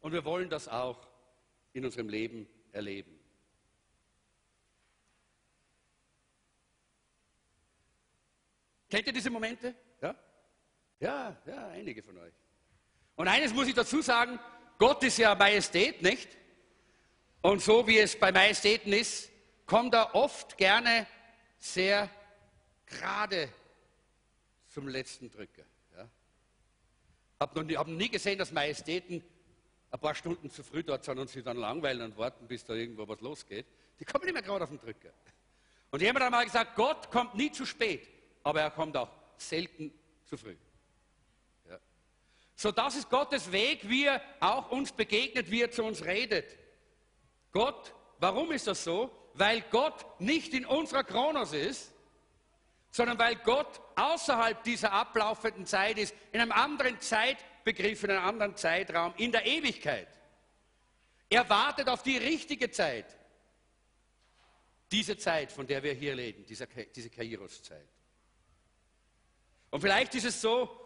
[0.00, 1.06] Und wir wollen das auch
[1.72, 3.20] in unserem Leben erleben.
[8.88, 9.76] Kennt ihr diese Momente?
[10.02, 10.16] Ja?
[10.98, 12.34] Ja, ja, einige von euch.
[13.20, 14.40] Und eines muss ich dazu sagen,
[14.78, 16.26] Gott ist ja Majestät, nicht?
[17.42, 19.30] Und so wie es bei Majestäten ist,
[19.66, 21.06] kommt er oft gerne
[21.58, 22.08] sehr
[22.86, 23.50] gerade
[24.72, 25.64] zum letzten Drücker.
[25.94, 26.08] Ja?
[27.40, 29.22] Habe noch, nie, hab nie gesehen, dass Majestäten
[29.90, 32.72] ein paar Stunden zu früh dort sind und sich dann langweilen und warten, bis da
[32.72, 33.66] irgendwo was losgeht,
[33.98, 35.10] die kommen mehr gerade auf den Drücker.
[35.90, 38.08] Und jemand hat mal gesagt, Gott kommt nie zu spät,
[38.44, 39.92] aber er kommt auch selten
[40.24, 40.56] zu früh.
[42.60, 46.58] So, das ist Gottes Weg, wie er auch uns begegnet, wie er zu uns redet.
[47.52, 49.10] Gott, warum ist das so?
[49.32, 51.90] Weil Gott nicht in unserer Kronos ist,
[52.90, 58.26] sondern weil Gott außerhalb dieser ablaufenden Zeit ist, in einem anderen Zeit, Begriff in einem
[58.26, 60.08] anderen Zeitraum, in der Ewigkeit.
[61.30, 63.06] Er wartet auf die richtige Zeit.
[64.92, 67.88] Diese Zeit, von der wir hier diese, diese Kairos-Zeit.
[69.70, 70.78] Und vielleicht ist es so,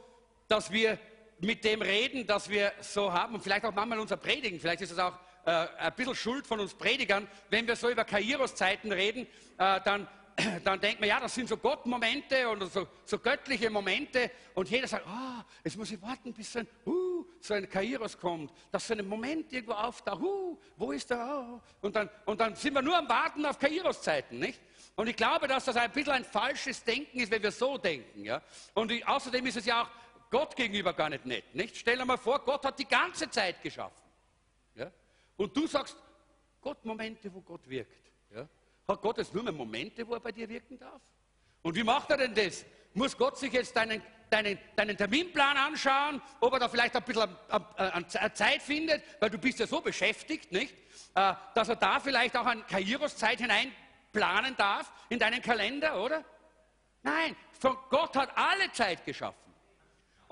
[0.46, 1.00] dass wir
[1.40, 4.92] mit dem reden, das wir so haben, und vielleicht auch manchmal unser Predigen, vielleicht ist
[4.92, 9.26] es auch äh, ein bisschen Schuld von uns Predigern, wenn wir so über Kairos-Zeiten reden,
[9.58, 10.08] äh, dann
[10.64, 14.88] dann denkt man, ja, das sind so Gottmomente und so, so göttliche Momente und jeder
[14.88, 18.52] sagt, ah, oh, jetzt muss ich warten, bis so ein, uh, so ein Kairos kommt,
[18.72, 21.20] dass so ein Moment irgendwo auftaucht, uh, wo ist der?
[21.20, 21.60] Oh.
[21.82, 24.60] Und, dann, und dann sind wir nur am Warten auf Kairos-Zeiten, nicht?
[24.96, 28.24] Und ich glaube, dass das ein bisschen ein falsches Denken ist, wenn wir so denken,
[28.24, 28.42] ja?
[28.74, 29.90] Und ich, außerdem ist es ja auch
[30.34, 31.76] Gott gegenüber gar nicht nett, nicht?
[31.76, 34.02] Stell dir mal vor, Gott hat die ganze Zeit geschaffen,
[34.74, 34.90] ja?
[35.36, 35.96] Und du sagst,
[36.60, 38.10] Gott, Momente, wo Gott wirkt.
[38.88, 41.00] Hat Gott jetzt nur mehr Momente, wo er bei dir wirken darf?
[41.62, 42.64] Und wie macht er denn das?
[42.94, 47.28] Muss Gott sich jetzt deinen, deinen, deinen Terminplan anschauen, ob er da vielleicht ein bisschen
[47.48, 50.74] an, Zeit findet, weil du bist ja so beschäftigt, nicht?
[51.14, 56.24] Äh, dass er da vielleicht auch an Kairos-Zeit hineinplanen darf in deinen Kalender, oder?
[57.04, 59.43] Nein, von Gott hat alle Zeit geschaffen.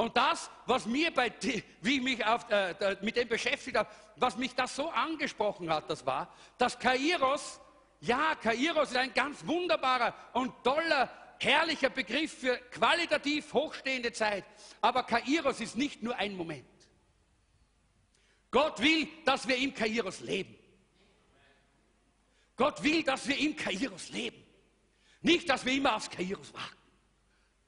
[0.03, 1.33] Und das, was mir bei,
[1.81, 5.89] wie ich mich auf, äh, mit dem beschäftigt habe, was mich das so angesprochen hat,
[5.89, 7.61] das war, dass Kairos
[8.01, 14.45] ja, Kairos ist ein ganz wunderbarer und toller, herrlicher Begriff für qualitativ hochstehende Zeit.
[14.81, 16.67] Aber Kairos ist nicht nur ein Moment.
[18.51, 20.59] Gott will, dass wir im Kairos leben.
[22.57, 24.43] Gott will, dass wir im Kairos leben.
[25.21, 26.77] Nicht, dass wir immer aufs Kairos warten.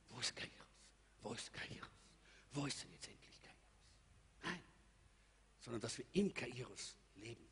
[0.09, 0.51] Wo ist Kairos?
[1.23, 1.84] Wo ist Kairos?
[2.55, 3.57] Wo ist denn jetzt endlich Kairos?
[4.45, 4.63] Nein.
[5.59, 7.45] sondern dass wir im Kairos leben.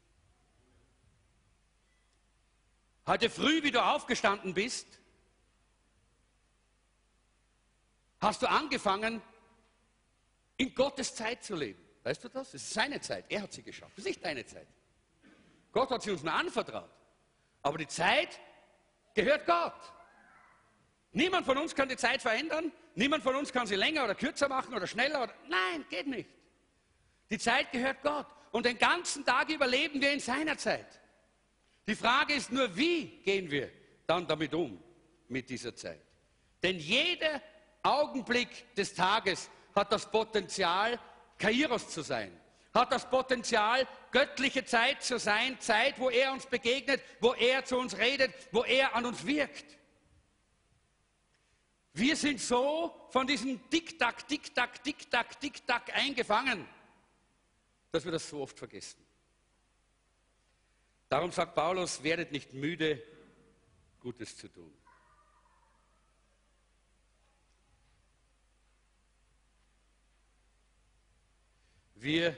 [3.06, 4.86] Heute früh, wie du aufgestanden bist,
[8.20, 9.20] hast du angefangen,
[10.56, 11.82] in Gottes Zeit zu leben.
[12.04, 12.54] Weißt du das?
[12.54, 13.24] Es ist seine Zeit.
[13.28, 13.92] Er hat sie geschafft.
[13.96, 14.68] Es ist nicht deine Zeit.
[15.72, 16.90] Gott hat sie uns nur anvertraut.
[17.62, 18.38] Aber die Zeit
[19.14, 19.92] gehört Gott.
[21.10, 22.72] Niemand von uns kann die Zeit verändern.
[22.94, 25.22] Niemand von uns kann sie länger oder kürzer machen oder schneller.
[25.22, 26.28] Oder Nein, geht nicht.
[27.30, 28.26] Die Zeit gehört Gott.
[28.50, 31.00] Und den ganzen Tag überleben wir in seiner Zeit.
[31.86, 33.70] Die Frage ist nur, wie gehen wir
[34.06, 34.80] dann damit um,
[35.28, 36.00] mit dieser Zeit?
[36.62, 37.40] Denn jeder
[37.82, 40.98] Augenblick des Tages hat das Potenzial,
[41.38, 42.30] Kairos zu sein.
[42.74, 47.76] Hat das Potenzial, göttliche Zeit zu sein, Zeit, wo er uns begegnet, wo er zu
[47.78, 49.78] uns redet, wo er an uns wirkt.
[51.94, 56.66] Wir sind so von diesem Tick-Tack, Tick-Tack, Tick-Tack, Tick-Tack eingefangen,
[57.90, 59.04] dass wir das so oft vergessen.
[61.08, 63.02] Darum sagt Paulus, werdet nicht müde,
[64.00, 64.72] Gutes zu tun.
[71.94, 72.36] Wir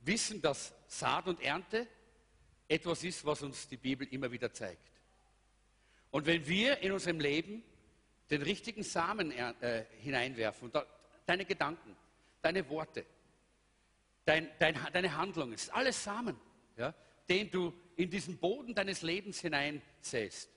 [0.00, 1.86] wissen, dass Saat und Ernte
[2.68, 4.93] etwas ist, was uns die Bibel immer wieder zeigt.
[6.14, 7.64] Und wenn wir in unserem Leben
[8.30, 10.86] den richtigen Samen äh, hineinwerfen, da,
[11.26, 11.96] deine Gedanken,
[12.40, 13.04] deine Worte,
[14.24, 16.38] dein, dein, deine Handlungen, ist alles Samen,
[16.76, 16.94] ja,
[17.28, 20.48] den du in diesen Boden deines Lebens hineinsäst.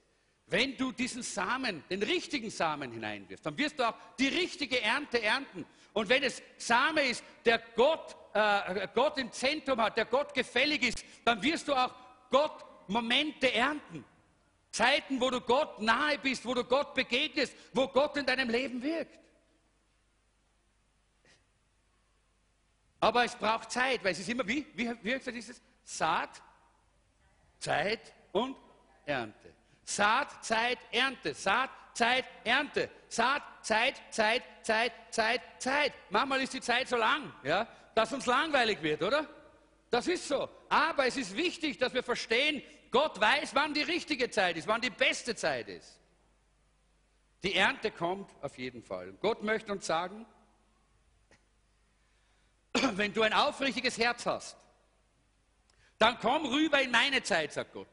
[0.46, 5.24] Wenn du diesen Samen, den richtigen Samen hineinwirfst, dann wirst du auch die richtige Ernte
[5.24, 5.66] ernten.
[5.94, 10.84] Und wenn es Same ist, der Gott, äh, Gott im Zentrum hat, der Gott gefällig
[10.84, 11.96] ist, dann wirst du auch
[12.30, 14.06] Gott Momente ernten.
[14.78, 18.80] Zeiten, wo du Gott nahe bist, wo du Gott begegnest, wo Gott in deinem Leben
[18.84, 19.18] wirkt.
[23.00, 25.62] Aber es braucht Zeit, weil es ist immer wie, wie, wie gesagt, ist es?
[25.84, 26.44] Saat,
[27.60, 28.56] Zeit und
[29.08, 29.52] Ernte.
[29.84, 31.34] Saat, Zeit, Ernte.
[31.34, 32.88] Saat, Zeit, Ernte.
[33.08, 35.94] Saat, Zeit, Zeit, Zeit, Zeit, Zeit.
[36.12, 39.28] Manchmal ist die Zeit so lang, ja, dass uns langweilig wird, oder?
[39.90, 40.48] Das ist so.
[40.70, 42.62] Aber es ist wichtig, dass wir verstehen,
[42.98, 46.00] Gott weiß, wann die richtige Zeit ist, wann die beste Zeit ist.
[47.44, 49.14] Die Ernte kommt auf jeden Fall.
[49.22, 50.26] Gott möchte uns sagen,
[52.74, 54.58] wenn du ein aufrichtiges Herz hast,
[56.00, 57.88] dann komm rüber in meine Zeit, sagt Gott.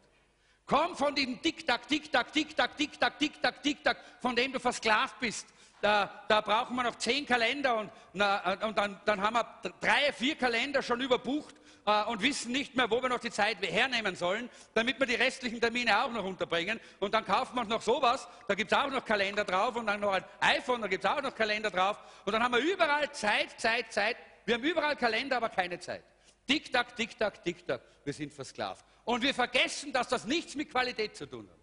[0.65, 5.47] Komm von dem Tick-Tack, Tick-Tack, Tick-Tack, Tick-Tack, Tick-Tack, Tick-Tack, von dem du versklavt bist.
[5.83, 10.15] Da, da, brauchen wir noch zehn Kalender und, na, und dann, dann, haben wir drei,
[10.15, 11.55] vier Kalender schon überbucht
[11.87, 15.15] äh, und wissen nicht mehr, wo wir noch die Zeit hernehmen sollen, damit wir die
[15.15, 16.81] restlichen Termine auch noch unterbringen.
[17.01, 20.01] Und dann kaufen wir noch sowas, da gibt es auch noch Kalender drauf und dann
[20.01, 21.99] noch ein iPhone, da gibt es auch noch Kalender drauf.
[22.25, 24.17] Und dann haben wir überall Zeit, Zeit, Zeit.
[24.45, 26.05] Wir haben überall Kalender, aber keine Zeit.
[26.47, 27.81] Tick-Tack, Tick-Tack, Tick-Tack.
[28.05, 28.85] Wir sind versklavt.
[29.05, 31.59] Und wir vergessen, dass das nichts mit Qualität zu tun hat.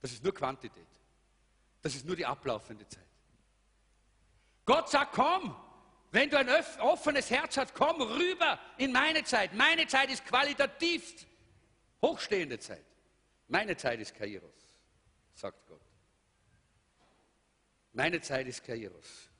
[0.00, 0.86] Das ist nur Quantität.
[1.82, 3.04] Das ist nur die ablaufende Zeit.
[4.64, 5.56] Gott sagt, komm,
[6.10, 6.48] wenn du ein
[6.80, 9.52] offenes Herz hast, komm rüber in meine Zeit.
[9.54, 11.26] Meine Zeit ist qualitativ
[12.00, 12.84] hochstehende Zeit.
[13.48, 14.76] Meine Zeit ist Kairos,
[15.34, 15.80] sagt Gott.
[17.92, 19.30] Meine Zeit ist Kairos.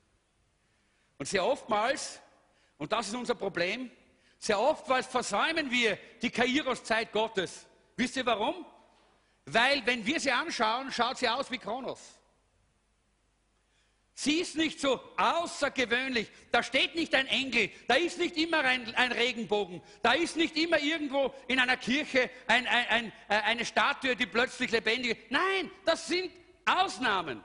[1.17, 2.19] Und sehr oftmals,
[2.77, 3.91] und das ist unser Problem,
[4.37, 7.65] sehr oftmals versäumen wir die Kairos-Zeit Gottes.
[7.95, 8.65] Wisst ihr warum?
[9.45, 12.18] Weil, wenn wir sie anschauen, schaut sie aus wie Kronos.
[14.21, 16.29] Sie ist nicht so außergewöhnlich.
[16.51, 20.57] Da steht nicht ein Engel, da ist nicht immer ein, ein Regenbogen, da ist nicht
[20.57, 25.31] immer irgendwo in einer Kirche ein, ein, äh, eine Statue, die plötzlich lebendig ist.
[25.31, 26.31] Nein, das sind
[26.65, 27.41] Ausnahmen.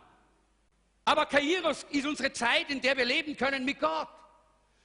[1.05, 4.09] Aber Kairos ist unsere Zeit, in der wir leben können mit Gott.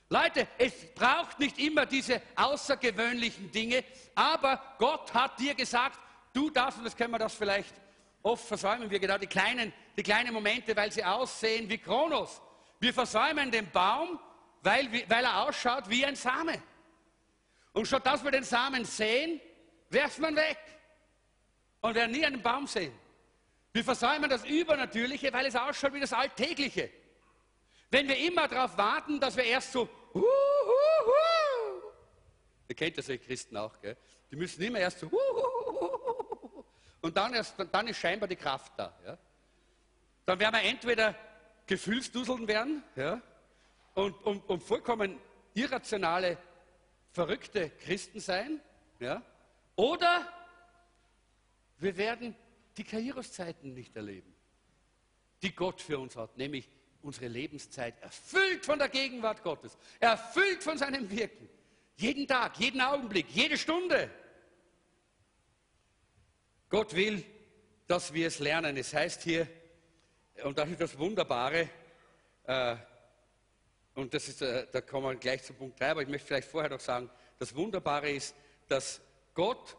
[0.09, 3.83] Leute, es braucht nicht immer diese außergewöhnlichen Dinge,
[4.13, 5.99] aber Gott hat dir gesagt,
[6.33, 7.73] du darfst, und das können wir das vielleicht
[8.21, 12.41] Oft versäumen wir genau die kleinen, die kleinen Momente, weil sie aussehen wie Kronos.
[12.79, 14.19] Wir versäumen den Baum,
[14.61, 16.61] weil, weil er ausschaut wie ein Same.
[17.73, 19.39] Und statt dass wir den Samen sehen,
[19.89, 20.59] werfen wir ihn weg
[21.81, 22.93] und werden nie einen Baum sehen.
[23.71, 26.89] Wir versäumen das Übernatürliche, weil es ausschaut wie das Alltägliche.
[27.91, 31.91] Wenn wir immer darauf warten, dass wir erst so, hu, hu, hu.
[32.67, 33.95] ihr kennt das ja Christen auch, gell?
[34.31, 35.48] die müssen immer erst so, hu, hu,
[37.01, 38.93] und dann, erst, dann ist scheinbar die Kraft da.
[39.05, 39.17] Ja?
[40.25, 41.15] Dann werden wir entweder
[41.65, 43.21] Gefühlsduseln werden ja?
[43.93, 45.19] und, und, und vollkommen
[45.53, 46.37] irrationale,
[47.11, 48.59] verrückte Christen sein.
[48.99, 49.21] Ja?
[49.75, 50.27] Oder
[51.77, 52.35] wir werden
[52.77, 54.33] die Kairos-Zeiten nicht erleben,
[55.41, 56.69] die Gott für uns hat, nämlich
[57.01, 61.47] unsere Lebenszeit erfüllt von der Gegenwart Gottes, erfüllt von seinem Wirken.
[61.95, 64.09] Jeden Tag, jeden Augenblick, jede Stunde.
[66.69, 67.25] Gott will,
[67.87, 68.77] dass wir es lernen.
[68.77, 69.47] Es heißt hier,
[70.43, 71.67] und das ist das Wunderbare,
[72.45, 72.75] äh,
[73.95, 76.47] und das ist, äh, da kommen wir gleich zu Punkt 3, aber ich möchte vielleicht
[76.47, 77.09] vorher noch sagen,
[77.39, 78.35] das Wunderbare ist,
[78.67, 79.01] dass
[79.33, 79.75] Gott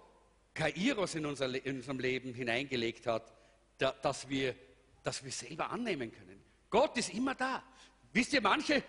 [0.53, 3.33] Kairos in, unser, in unserem Leben hineingelegt hat,
[3.79, 4.57] da, dass, wir,
[5.05, 6.43] dass wir selber annehmen können.
[6.69, 7.63] Gott ist immer da.
[8.13, 8.83] Wisst ihr, manche,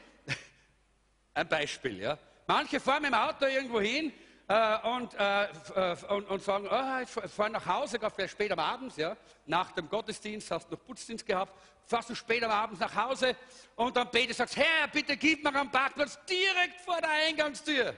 [1.35, 4.11] ein Beispiel, ja, manche fahren mit dem Auto irgendwo hin
[4.51, 8.59] äh, und, äh, äh und, und, sagen, oh, ich fahre nach Hause, vielleicht spät am
[8.59, 12.79] Abend, ja, nach dem Gottesdienst, hast du noch Putzdienst gehabt, fährst du spät am Abend
[12.79, 13.37] nach Hause
[13.77, 17.95] und dann betest, sagst, Herr, bitte gib mir einen Parkplatz direkt vor der Eingangstür.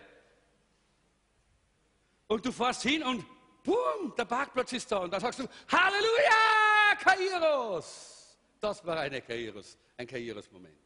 [2.27, 3.25] Und du fährst hin und
[3.63, 4.97] boom, der Parkplatz ist da.
[4.97, 8.37] Und dann sagst du, Halleluja, Kairos.
[8.59, 10.82] Das war eine Kairos, ein Kairos-Moment.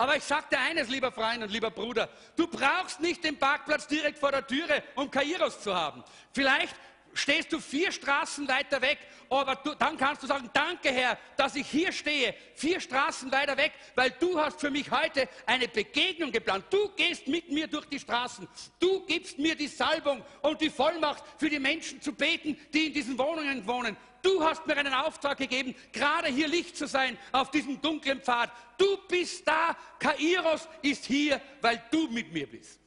[0.00, 3.86] Aber ich sage dir eines, lieber Freund und lieber Bruder, du brauchst nicht den Parkplatz
[3.86, 6.02] direkt vor der Türe, um Kairos zu haben.
[6.32, 6.74] Vielleicht
[7.12, 8.96] stehst du vier Straßen weiter weg,
[9.28, 13.58] aber du, dann kannst du sagen, danke Herr, dass ich hier stehe, vier Straßen weiter
[13.58, 16.64] weg, weil du hast für mich heute eine Begegnung geplant.
[16.70, 18.48] Du gehst mit mir durch die Straßen,
[18.78, 22.94] du gibst mir die Salbung und die Vollmacht für die Menschen zu beten, die in
[22.94, 23.98] diesen Wohnungen wohnen.
[24.22, 28.50] Du hast mir einen Auftrag gegeben, gerade hier Licht zu sein auf diesem dunklen Pfad.
[28.76, 32.80] Du bist da, Kairos ist hier, weil du mit mir bist.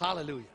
[0.00, 0.46] Halleluja.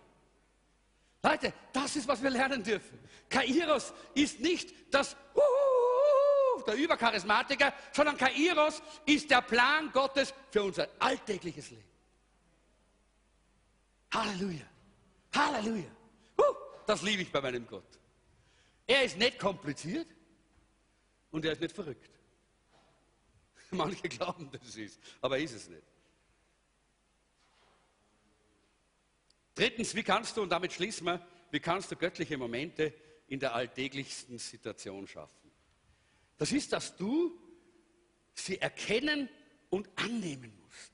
[1.21, 2.99] Leute, das ist, was wir lernen dürfen.
[3.29, 10.87] Kairos ist nicht das Uhuhu, der Übercharismatiker, sondern Kairos ist der Plan Gottes für unser
[10.99, 11.83] alltägliches Leben.
[14.13, 14.65] Halleluja.
[15.33, 15.89] Halleluja.
[16.85, 18.02] Das liebe ich bei meinem Gott.
[18.85, 20.07] Er ist nicht kompliziert
[21.31, 22.09] und er ist nicht verrückt.
[23.71, 25.83] Manche glauben, dass es ist, aber er ist es nicht.
[29.55, 32.93] Drittens, wie kannst du, und damit schließen wir, wie kannst du göttliche Momente
[33.27, 35.51] in der alltäglichsten Situation schaffen?
[36.37, 37.39] Das ist, dass du
[38.33, 39.29] sie erkennen
[39.69, 40.91] und annehmen musst.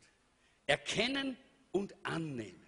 [0.66, 1.38] Erkennen
[1.72, 2.66] und annehmen.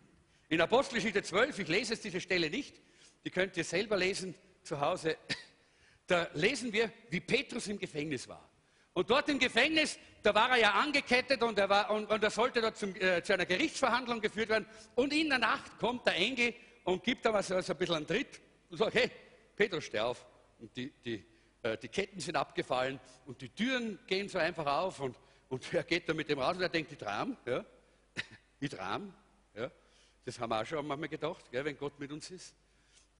[0.49, 2.81] In Apostelgeschichte 12, ich lese jetzt diese Stelle nicht,
[3.23, 5.17] die könnt ihr selber lesen zu Hause,
[6.07, 8.49] da lesen wir, wie Petrus im Gefängnis war.
[8.93, 12.29] Und dort im Gefängnis, da war er ja angekettet und er, war, und, und er
[12.29, 14.65] sollte dort zum, äh, zu einer Gerichtsverhandlung geführt werden.
[14.95, 16.53] Und in der Nacht kommt der Engel
[16.83, 19.09] und gibt da so, so ein bisschen einen Tritt und sagt, hey,
[19.55, 20.25] Petrus, steh auf.
[20.59, 21.25] Und die, die,
[21.63, 25.15] äh, die Ketten sind abgefallen und die Türen gehen so einfach auf und,
[25.47, 27.63] und er geht da mit dem raus und er denkt, ich tram, ja,
[28.59, 29.13] ich tram,
[29.55, 29.71] ja.
[30.25, 32.55] Das haben wir auch schon manchmal gedacht, gell, wenn Gott mit uns ist.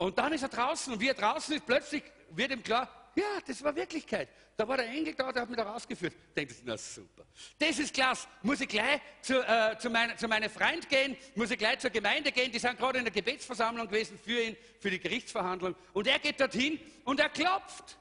[0.02, 3.24] Und dann ist er draußen und wie er draußen ist, plötzlich wird ihm klar, ja,
[3.46, 4.30] das war Wirklichkeit.
[4.58, 6.16] Da war der Engel da, der hat mich da rausgeführt.
[6.36, 7.24] Denkt na super.
[7.60, 8.28] Das ist klasse.
[8.42, 11.92] Muss ich gleich zu, äh, zu, mein, zu meinem Freund gehen, muss ich gleich zur
[11.92, 12.52] Gemeinde gehen.
[12.52, 15.76] Die sind gerade in der Gebetsversammlung gewesen für ihn, für die Gerichtsverhandlung.
[15.94, 17.96] Und er geht dorthin und er klopft.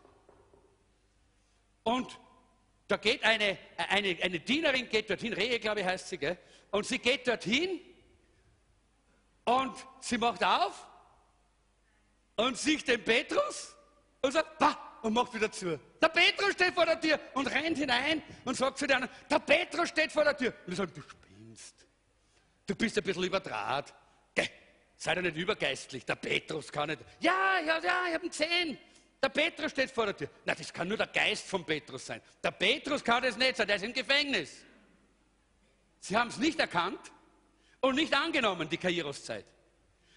[1.83, 2.19] Und
[2.89, 6.39] da geht eine, eine, eine Dienerin, geht dorthin, Rehe, glaube ich, heißt sie, gell?
[6.71, 7.79] und sie geht dorthin
[9.45, 10.87] und sie macht auf
[12.37, 13.75] und sieht den Petrus
[14.23, 15.79] und sagt, bah, und macht wieder zu.
[16.01, 19.39] Der Petrus steht vor der Tür und rennt hinein und sagt zu den anderen, der
[19.39, 20.53] Petrus steht vor der Tür.
[20.67, 21.87] Und die sagen, du spinnst.
[22.67, 23.95] Du bist ein bisschen überdraht.
[24.35, 24.49] Geh,
[24.97, 26.05] sei doch nicht übergeistlich.
[26.05, 27.01] Der Petrus kann nicht.
[27.21, 28.79] Ja, ja, ja, ich habe ihn gesehen.
[29.23, 30.31] Der Petrus steht vor der Tür.
[30.45, 32.23] Na, das kann nur der Geist von Petrus sein.
[32.43, 34.65] Der Petrus kann es nicht sein, der ist im Gefängnis.
[36.01, 37.13] Sie haben es nicht erkannt
[37.81, 39.45] und nicht angenommen, die Kairos-Zeit.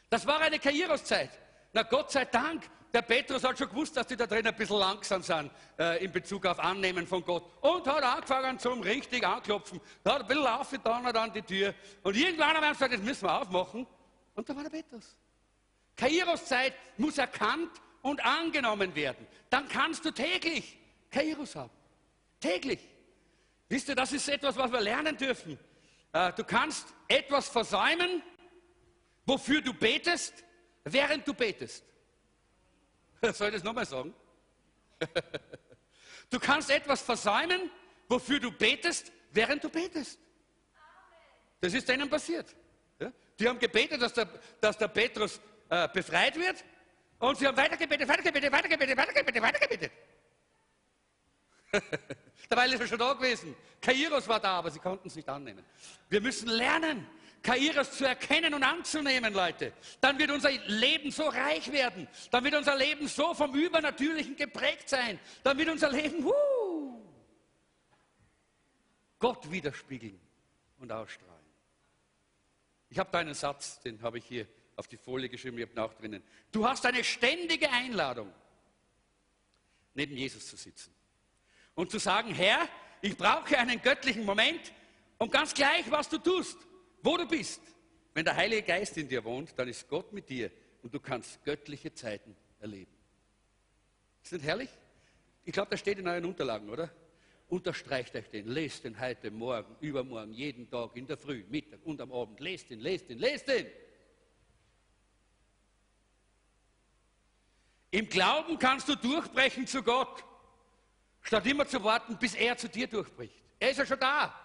[0.10, 1.32] Das war eine Kairos-Zeit.
[1.74, 4.78] Na Gott sei Dank der Petrus hat schon gewusst, dass die da drin ein bisschen
[4.78, 5.50] langsam sind
[5.80, 7.44] äh, in Bezug auf Annehmen von Gott.
[7.62, 9.82] Und hat angefangen zum richtig anklopfen.
[10.04, 11.74] Da hat ein bisschen aufgetan an die Tür.
[12.04, 13.88] Und irgendwann haben wir gesagt, jetzt müssen wir aufmachen.
[14.36, 15.18] Und da war der Petrus.
[15.96, 17.72] Kairos-Zeit muss erkannt
[18.04, 19.26] und angenommen werden.
[19.50, 20.78] Dann kannst du täglich
[21.10, 21.72] Kairos haben.
[22.40, 22.80] Täglich.
[23.70, 25.58] Wisst ihr, das ist etwas, was wir lernen dürfen.
[26.12, 28.22] Äh, du kannst etwas versäumen,
[29.26, 30.44] wofür du betest,
[30.84, 31.84] während du betest.
[33.34, 34.14] Soll ich das nochmal sagen?
[36.30, 37.70] Du kannst etwas versäumen,
[38.10, 40.18] wofür du betest, während du betest.
[41.62, 42.56] Das ist denen passiert.
[43.40, 44.28] Die haben gebetet, dass der,
[44.60, 46.64] dass der Petrus äh, befreit wird
[47.20, 49.92] und sie haben weitergebetet, weitergebetet, weitergebetet, weitergebetet, weitergebetet.
[52.50, 53.56] Dabei ist er schon da gewesen.
[53.82, 55.64] Kairos war da, aber sie konnten es nicht annehmen.
[56.10, 57.08] Wir müssen lernen,
[57.44, 62.08] Kairos zu erkennen und anzunehmen, Leute, dann wird unser Leben so reich werden.
[62.32, 65.20] Dann wird unser Leben so vom Übernatürlichen geprägt sein.
[65.44, 67.06] Dann wird unser Leben, uh,
[69.20, 70.20] Gott widerspiegeln
[70.80, 71.34] und ausstrahlen.
[72.90, 75.84] Ich habe da einen Satz, den habe ich hier auf die Folie geschrieben, ich habe
[75.84, 76.24] auch drinnen.
[76.52, 78.34] Du hast eine ständige Einladung,
[79.94, 80.94] neben Jesus zu sitzen
[81.76, 82.70] und zu sagen, Herr,
[83.02, 84.72] ich brauche einen göttlichen Moment
[85.18, 86.58] und ganz gleich, was du tust,
[87.04, 87.62] wo du bist.
[88.14, 90.52] Wenn der Heilige Geist in dir wohnt, dann ist Gott mit dir
[90.82, 92.92] und du kannst göttliche Zeiten erleben.
[94.24, 94.70] Ist nicht herrlich?
[95.44, 96.90] Ich glaube, das steht in euren Unterlagen, oder?
[97.50, 102.00] Unterstreicht euch den, lest den heute, morgen, übermorgen, jeden Tag, in der Früh, Mittag und
[102.00, 102.40] am Abend.
[102.40, 103.68] Lest ihn, lest ihn, lest ihn.
[107.92, 110.24] Im Glauben kannst du durchbrechen zu Gott,
[111.22, 113.44] statt immer zu warten, bis er zu dir durchbricht.
[113.60, 114.43] Er ist ja schon da.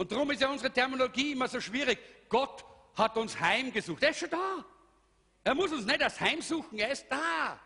[0.00, 1.98] Und darum ist ja unsere Terminologie immer so schwierig.
[2.30, 4.02] Gott hat uns heimgesucht.
[4.02, 4.64] Er ist schon da.
[5.44, 7.60] Er muss uns nicht als heimsuchen, er ist da.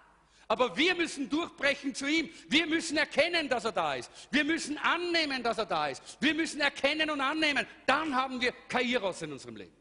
[0.49, 2.29] Aber wir müssen durchbrechen zu ihm.
[2.49, 4.11] Wir müssen erkennen, dass er da ist.
[4.33, 6.03] Wir müssen annehmen, dass er da ist.
[6.19, 7.69] Wir müssen erkennen und annehmen.
[7.87, 9.77] Dann haben wir Kairos in unserem Leben.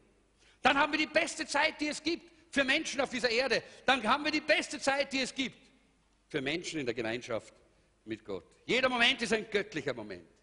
[0.62, 3.64] Dann haben wir die beste Zeit, die es gibt für Menschen auf dieser Erde.
[3.84, 5.58] Dann haben wir die beste Zeit, die es gibt
[6.28, 7.52] für Menschen in der Gemeinschaft
[8.04, 8.44] mit Gott.
[8.64, 10.33] Jeder Moment ist ein göttlicher Moment.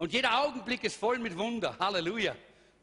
[0.00, 1.78] Und jeder Augenblick ist voll mit Wunder.
[1.78, 2.34] Halleluja.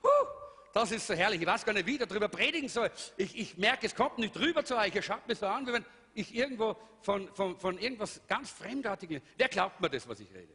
[0.04, 0.28] Huh,
[0.72, 1.42] das ist so herrlich.
[1.42, 2.92] Ich weiß gar nicht, wie ich darüber predigen soll.
[3.18, 4.94] Ich, ich merke, es kommt nicht rüber zu euch.
[4.94, 9.20] Ihr schaut mir so an, wie wenn ich irgendwo von, von, von irgendwas ganz Fremdartigem.
[9.36, 10.54] Wer glaubt mir das, was ich rede?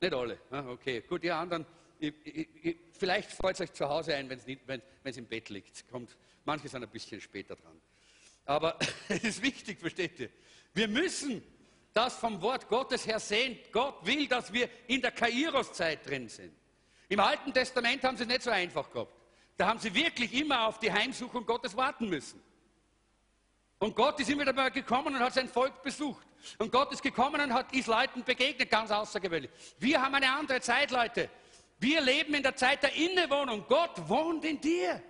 [0.00, 0.38] Nicht alle.
[0.52, 1.66] Ah, okay, gut, ihr anderen.
[1.98, 5.48] Ich, ich, vielleicht fällt es euch zu Hause ein, wenn's nicht, wenn es im Bett
[5.48, 5.88] liegt.
[5.90, 7.80] Kommt, manche sind ein bisschen später dran.
[8.44, 8.78] Aber
[9.08, 10.30] es ist wichtig, versteht ihr?
[10.74, 11.42] Wir müssen
[11.94, 13.58] das vom Wort Gottes her sehen.
[13.72, 16.52] Gott will, dass wir in der Kairos-Zeit drin sind.
[17.08, 19.12] Im Alten Testament haben sie es nicht so einfach gehabt.
[19.56, 22.42] Da haben sie wirklich immer auf die Heimsuchung Gottes warten müssen.
[23.78, 26.26] Und Gott ist immer dabei gekommen und hat sein Volk besucht.
[26.58, 29.50] Und Gott ist gekommen und hat Israeliten begegnet, ganz außergewöhnlich.
[29.78, 31.30] Wir haben eine andere Zeit, Leute.
[31.78, 33.64] Wir leben in der Zeit der Innewohnung.
[33.68, 35.00] Gott wohnt in dir.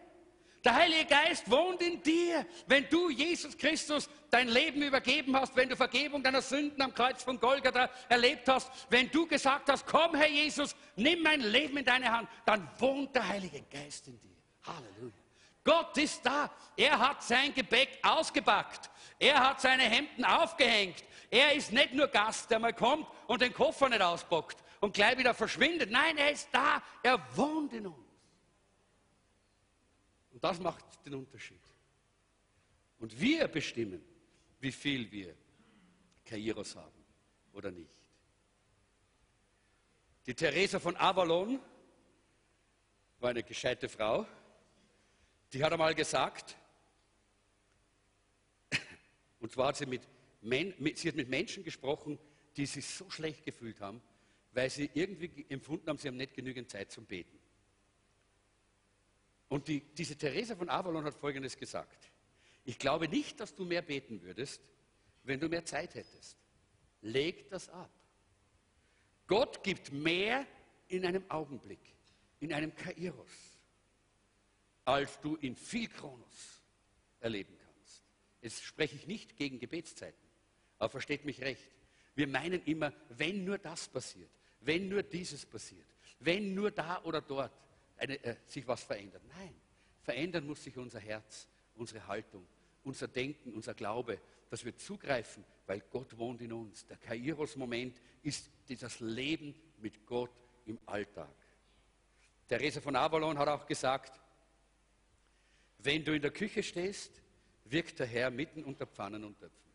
[0.64, 2.46] Der Heilige Geist wohnt in dir.
[2.66, 7.22] Wenn du Jesus Christus dein Leben übergeben hast, wenn du Vergebung deiner Sünden am Kreuz
[7.22, 11.84] von Golgatha erlebt hast, wenn du gesagt hast, komm Herr Jesus, nimm mein Leben in
[11.84, 14.30] deine Hand, dann wohnt der Heilige Geist in dir.
[14.62, 15.12] Halleluja.
[15.64, 16.50] Gott ist da.
[16.76, 18.90] Er hat sein Gebäck ausgepackt.
[19.18, 21.04] Er hat seine Hemden aufgehängt.
[21.30, 25.16] Er ist nicht nur Gast, der mal kommt und den Koffer nicht auspackt und gleich
[25.18, 25.90] wieder verschwindet.
[25.90, 26.82] Nein, er ist da.
[27.02, 28.03] Er wohnt in uns.
[30.44, 31.60] Das macht den Unterschied.
[32.98, 34.04] Und wir bestimmen,
[34.60, 35.34] wie viel wir
[36.24, 37.04] Kairos haben
[37.54, 37.96] oder nicht.
[40.26, 41.58] Die Theresa von Avalon
[43.20, 44.26] war eine gescheite Frau
[45.54, 46.56] die hat einmal gesagt,
[49.40, 50.02] und zwar hat sie mit,
[50.98, 52.18] sie hat mit Menschen gesprochen,
[52.56, 54.02] die sich so schlecht gefühlt haben,
[54.52, 57.38] weil sie irgendwie empfunden haben, sie haben nicht genügend Zeit zum Beten.
[59.54, 62.10] Und die, diese Theresa von Avalon hat Folgendes gesagt.
[62.64, 64.60] Ich glaube nicht, dass du mehr beten würdest,
[65.22, 66.36] wenn du mehr Zeit hättest.
[67.02, 67.92] Leg das ab.
[69.28, 70.44] Gott gibt mehr
[70.88, 71.78] in einem Augenblick,
[72.40, 73.30] in einem Kairos
[74.86, 76.64] als du in viel Chronos
[77.20, 78.02] erleben kannst.
[78.42, 80.28] Jetzt spreche ich nicht gegen Gebetszeiten,
[80.78, 81.70] aber versteht mich recht.
[82.16, 84.32] Wir meinen immer, wenn nur das passiert,
[84.62, 85.86] wenn nur dieses passiert,
[86.18, 87.52] wenn nur da oder dort
[87.96, 89.22] eine, äh, sich was verändert.
[89.28, 89.54] Nein,
[90.02, 92.46] verändern muss sich unser Herz, unsere Haltung,
[92.82, 94.20] unser Denken, unser Glaube,
[94.50, 96.86] dass wir zugreifen, weil Gott wohnt in uns.
[96.86, 100.30] Der Kairos-Moment ist das Leben mit Gott
[100.66, 101.34] im Alltag.
[102.48, 104.20] Therese von Avalon hat auch gesagt,
[105.78, 107.22] wenn du in der Küche stehst,
[107.64, 109.72] wirkt der Herr mitten unter Pfannen und Töpfen.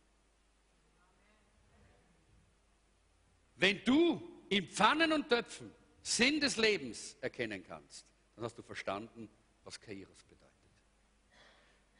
[3.55, 8.05] Wenn du in Pfannen und Töpfen Sinn des Lebens erkennen kannst,
[8.39, 9.29] dann hast du verstanden,
[9.65, 10.49] was Kairos bedeutet.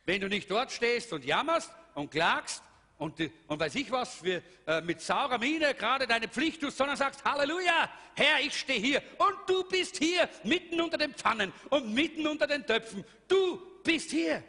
[0.05, 2.63] Wenn du nicht dort stehst und jammerst und klagst
[2.97, 6.95] und, und weiß ich was, für, äh, mit saurer Miene gerade deine Pflicht tust, sondern
[6.95, 11.93] sagst, Halleluja, Herr, ich stehe hier und du bist hier mitten unter den Pfannen und
[11.93, 13.03] mitten unter den Töpfen.
[13.27, 14.41] Du bist hier.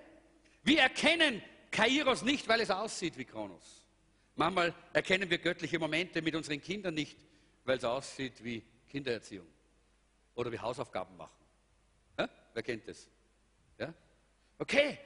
[0.62, 3.84] Wir erkennen Kairos nicht, weil es aussieht wie Kronos.
[4.36, 7.18] Manchmal erkennen wir göttliche Momente mit unseren Kindern nicht,
[7.64, 9.47] weil es aussieht wie Kindererziehung
[10.36, 11.39] oder wie Hausaufgaben machen.
[12.55, 13.09] Wer kennt das?
[13.78, 13.92] Ja?
[14.59, 14.98] Okay,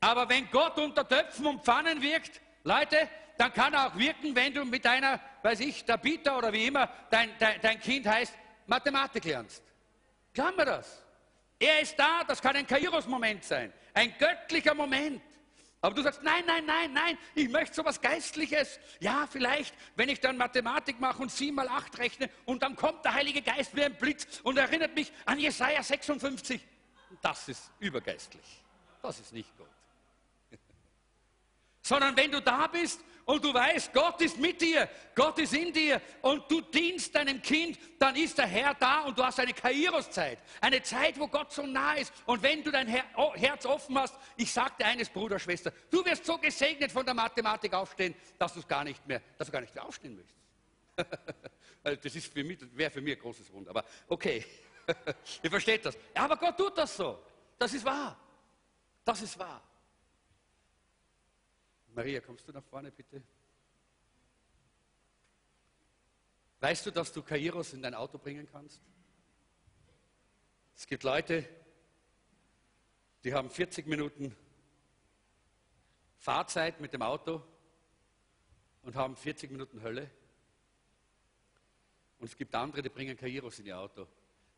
[0.00, 4.52] aber wenn Gott unter Töpfen und Pfannen wirkt, Leute, dann kann er auch wirken, wenn
[4.52, 8.34] du mit deiner, weiß ich, der Bieter oder wie immer dein, dein, dein Kind heißt,
[8.66, 9.62] Mathematik lernst.
[10.34, 11.04] Glauben wir das?
[11.58, 15.22] Er ist da, das kann ein Kairos-Moment sein, ein göttlicher Moment.
[15.80, 18.80] Aber du sagst, nein, nein, nein, nein, ich möchte so was Geistliches.
[18.98, 23.04] Ja, vielleicht, wenn ich dann Mathematik mache und 7 mal 8 rechne und dann kommt
[23.04, 26.60] der Heilige Geist wie ein Blitz und erinnert mich an Jesaja 56.
[27.20, 28.64] Das ist übergeistlich.
[29.02, 29.68] Das ist nicht gut.
[31.82, 35.70] Sondern wenn du da bist und du weißt, Gott ist mit dir, Gott ist in
[35.72, 39.52] dir und du dienst deinem Kind, dann ist der Herr da und du hast eine
[39.52, 40.38] Kairos-Zeit.
[40.62, 42.12] Eine Zeit, wo Gott so nah ist.
[42.24, 46.38] Und wenn du dein Herz offen hast, ich sagte eines, Bruder, Schwester, du wirst so
[46.38, 49.84] gesegnet von der Mathematik aufstehen, dass du gar nicht mehr, dass du gar nicht mehr
[49.84, 50.38] aufstehen möchtest.
[52.02, 53.70] das ist für mich, wäre für mich ein großes Wunder.
[53.70, 54.44] Aber okay,
[55.42, 55.96] ihr versteht das.
[56.14, 57.22] Aber Gott tut das so.
[57.58, 58.18] Das ist wahr.
[59.04, 59.62] Das ist wahr.
[61.94, 63.22] Maria, kommst du nach vorne bitte?
[66.60, 68.80] Weißt du, dass du Kairos in dein Auto bringen kannst?
[70.76, 71.48] Es gibt Leute,
[73.24, 74.36] die haben 40 Minuten
[76.18, 77.42] Fahrzeit mit dem Auto
[78.82, 80.10] und haben 40 Minuten Hölle.
[82.18, 84.06] Und es gibt andere, die bringen Kairos in ihr Auto,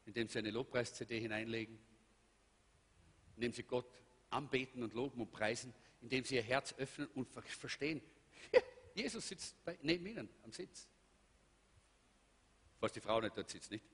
[0.07, 1.79] indem sie eine Lobpreis-CD hineinlegen,
[3.37, 3.87] indem sie Gott
[4.31, 8.01] anbeten und loben und preisen, indem sie ihr Herz öffnen und verstehen,
[8.95, 10.89] Jesus sitzt bei, neben ihnen am Sitz.
[12.81, 13.85] Was die Frau nicht dort sitzt, nicht?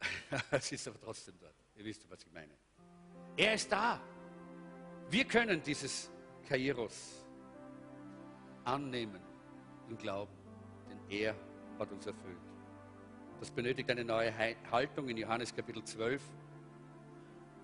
[0.60, 1.54] sie ist aber trotzdem dort.
[1.76, 2.52] Ihr wisst, was ich meine.
[3.36, 4.00] Er ist da.
[5.10, 6.10] Wir können dieses
[6.48, 7.24] Kairos
[8.64, 9.22] annehmen
[9.88, 10.34] und glauben,
[10.88, 11.36] denn er
[11.78, 12.45] hat uns erfüllt.
[13.40, 14.32] Das benötigt eine neue
[14.70, 16.22] Haltung in Johannes Kapitel 12.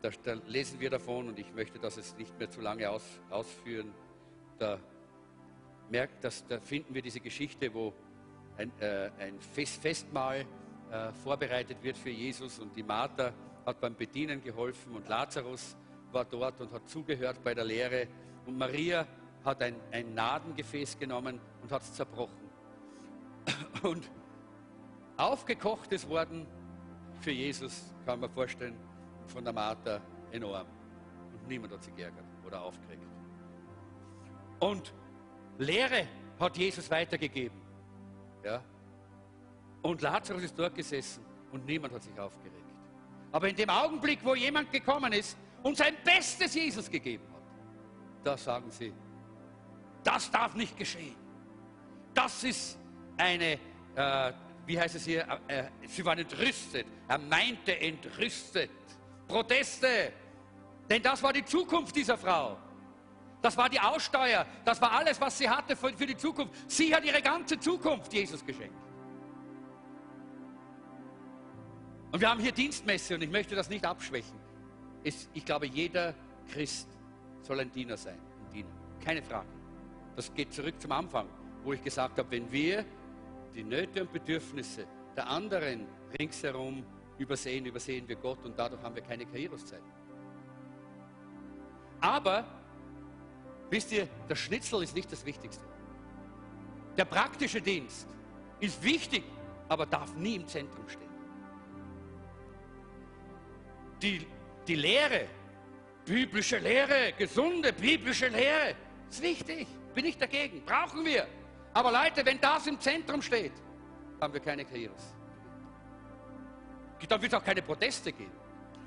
[0.03, 3.03] Da, da, lesen wir davon und ich möchte das jetzt nicht mehr zu lange aus,
[3.31, 3.95] ausführen.
[4.59, 4.79] Da,
[5.91, 7.93] merkt, dass, da finden wir diese Geschichte, wo
[8.57, 10.45] ein, äh, ein Fest, Festmahl
[10.91, 13.33] äh, vorbereitet wird für Jesus und die Martha
[13.65, 15.77] hat beim Bedienen geholfen und Lazarus
[16.11, 18.09] war dort und hat zugehört bei der Lehre
[18.47, 19.07] und Maria
[19.45, 22.51] hat ein, ein Nadengefäß genommen und hat es zerbrochen.
[23.83, 24.11] Und
[25.17, 26.47] aufgekocht ist worden
[27.21, 28.77] für Jesus, kann man vorstellen,
[29.27, 30.01] von der Martha
[30.31, 30.67] enorm.
[31.33, 33.03] Und niemand hat sich geärgert oder aufgeregt.
[34.61, 34.93] Und
[35.59, 36.07] Lehre
[36.39, 37.61] hat Jesus weitergegeben.
[38.45, 38.63] Ja?
[39.83, 42.53] Und Lazarus ist dort gesessen und niemand hat sich aufgeregt.
[43.33, 47.43] Aber in dem Augenblick, wo jemand gekommen ist und sein Bestes Jesus gegeben hat,
[48.25, 48.93] da sagen sie,
[50.05, 51.17] das darf nicht geschehen.
[52.15, 52.79] Das ist
[53.17, 53.59] eine,
[53.95, 54.33] äh,
[54.67, 56.87] wie heißt es hier, äh, äh sie waren entrüstet.
[57.09, 58.71] Er meinte entrüstet.
[59.27, 60.13] Proteste.
[60.89, 62.59] Denn das war die Zukunft dieser Frau.
[63.41, 64.47] Das war die Aussteuer.
[64.65, 66.71] Das war alles, was sie hatte für, die Zukunft.
[66.71, 68.77] Sie hat ihre ganze Zukunft Jesus geschenkt.
[72.13, 74.39] Und wir haben hier Dienstmesse und ich möchte das nicht abschwächen.
[75.03, 76.15] Ich glaube, jeder
[76.49, 76.89] Christ
[77.41, 78.71] soll ein Diener sein und dienen.
[79.05, 79.49] Keine Frage.
[80.15, 81.27] Das geht zurück zum Anfang,
[81.65, 82.85] wo ich gesagt habe, wenn wir
[83.55, 84.87] die Nöte und Bedürfnisse
[85.17, 85.87] der anderen
[86.19, 86.85] ringsherum
[87.19, 89.83] übersehen, übersehen wir Gott und dadurch haben wir keine Karriereszeit.
[92.01, 92.45] Aber,
[93.71, 95.65] wisst ihr, der Schnitzel ist nicht das Wichtigste.
[96.97, 98.09] Der praktische Dienst
[98.61, 99.23] ist wichtig,
[99.69, 101.03] aber darf nie im Zentrum stehen.
[104.03, 104.27] Die,
[104.67, 105.27] die Lehre,
[106.05, 108.75] biblische Lehre, gesunde biblische Lehre,
[109.09, 109.69] ist wichtig.
[109.95, 110.65] Bin ich dagegen.
[110.65, 111.27] Brauchen wir.
[111.75, 113.53] Aber Leute, wenn das im Zentrum steht,
[114.21, 115.15] haben wir keine Karrieres
[117.07, 118.33] dann wird es auch keine Proteste geben.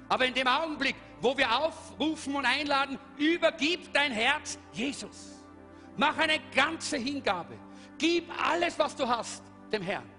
[0.07, 5.43] Aber in dem Augenblick, wo wir aufrufen und einladen, übergib dein Herz Jesus.
[5.97, 7.57] Mach eine ganze Hingabe.
[7.97, 10.09] Gib alles, was du hast, dem Herrn.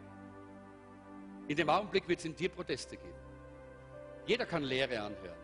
[1.47, 3.15] In dem Augenblick wird es in dir Proteste geben.
[4.27, 5.37] Jeder kann Lehre anhören.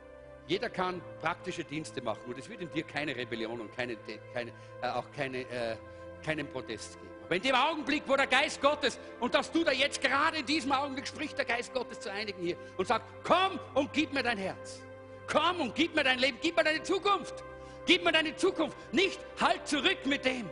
[0.48, 2.22] Jeder kann praktische Dienste machen.
[2.26, 3.96] Und es wird in dir keine Rebellion und keine,
[4.34, 4.50] keine,
[4.82, 5.76] äh, auch keine, äh,
[6.24, 7.11] keinen Protest geben.
[7.24, 10.46] Aber in dem Augenblick, wo der Geist Gottes, und das tut er jetzt gerade in
[10.46, 14.22] diesem Augenblick, spricht der Geist Gottes zu einigen hier und sagt, komm und gib mir
[14.22, 14.82] dein Herz.
[15.26, 17.42] Komm und gib mir dein Leben, gib mir deine Zukunft.
[17.86, 18.76] Gib mir deine Zukunft.
[18.92, 20.48] Nicht halt zurück mit dem.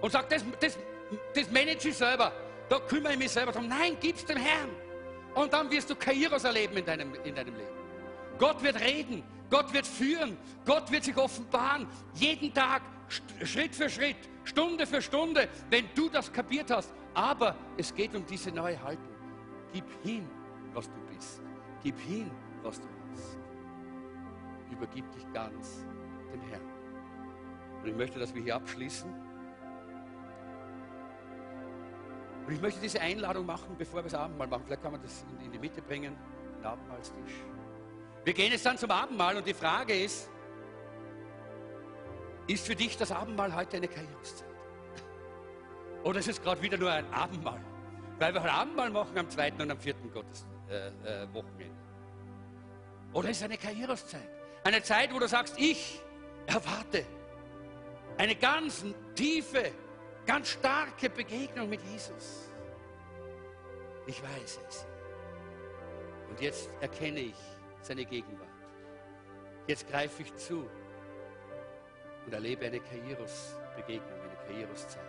[0.00, 0.78] Und sag, das, das,
[1.34, 2.32] das manage ich selber.
[2.68, 3.68] Da kümmere ich mich selber drum.
[3.68, 4.70] Nein, gib's dem Herrn.
[5.34, 7.70] Und dann wirst du Kairos erleben in deinem, in deinem Leben.
[8.38, 9.22] Gott wird reden.
[9.50, 10.38] Gott wird führen.
[10.64, 11.86] Gott wird sich offenbaren.
[12.14, 12.82] Jeden Tag,
[13.44, 14.16] Schritt für Schritt.
[14.44, 16.92] Stunde für Stunde, wenn du das kapiert hast.
[17.14, 19.14] Aber es geht um diese neue Haltung.
[19.72, 20.28] Gib hin,
[20.72, 21.42] was du bist.
[21.82, 22.30] Gib hin,
[22.62, 23.38] was du hast.
[24.70, 25.84] Übergib dich ganz
[26.32, 26.62] dem Herrn.
[27.82, 29.12] Und ich möchte, dass wir hier abschließen.
[32.46, 34.62] Und ich möchte diese Einladung machen, bevor wir das Abendmahl machen.
[34.66, 36.16] Vielleicht kann man das in die Mitte bringen,
[36.58, 37.34] den Abendmahlstisch.
[38.24, 40.30] Wir gehen jetzt dann zum Abendmahl und die Frage ist,
[42.52, 44.46] Ist für dich das Abendmahl heute eine Karriereszeit?
[46.04, 47.64] Oder ist es gerade wieder nur ein Abendmahl?
[48.18, 51.74] Weil wir ein Abendmahl machen am zweiten und am vierten Gottes, äh, äh, Wochenende.
[53.14, 54.28] Oder ist es eine Karriereszeit?
[54.64, 56.02] Eine Zeit, wo du sagst, ich
[56.46, 57.06] erwarte
[58.18, 58.84] eine ganz
[59.14, 59.72] tiefe,
[60.26, 62.50] ganz starke Begegnung mit Jesus.
[64.06, 64.86] Ich weiß es.
[66.28, 67.36] Und jetzt erkenne ich
[67.80, 68.46] seine Gegenwart.
[69.66, 70.68] Jetzt greife ich zu
[72.26, 75.02] und erlebe eine Kairos-Begegnung, eine Kairos-Zeit.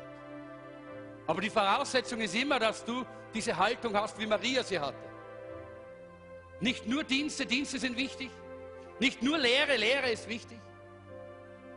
[1.28, 4.98] Aber die Voraussetzung ist immer, dass du diese Haltung hast, wie Maria sie hatte.
[6.60, 8.30] Nicht nur Dienste, Dienste sind wichtig.
[9.00, 10.60] Nicht nur Lehre, Lehre ist wichtig.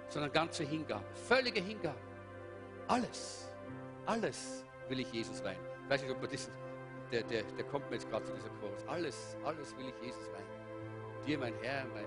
[0.09, 1.99] Sondern ganze Hingabe, völlige Hingabe.
[2.89, 3.51] Alles,
[4.05, 5.59] alles will ich Jesus weihen.
[5.85, 6.51] Ich weiß nicht, ob man das,
[7.11, 8.87] der, der, der kommt mir jetzt gerade zu dieser Chorus.
[8.87, 11.27] Alles, alles will ich Jesus weihen.
[11.27, 12.07] Dir, mein Herr, mein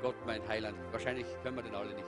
[0.00, 0.78] Gott, mein Heiland.
[0.92, 2.06] Wahrscheinlich können wir den alle nicht.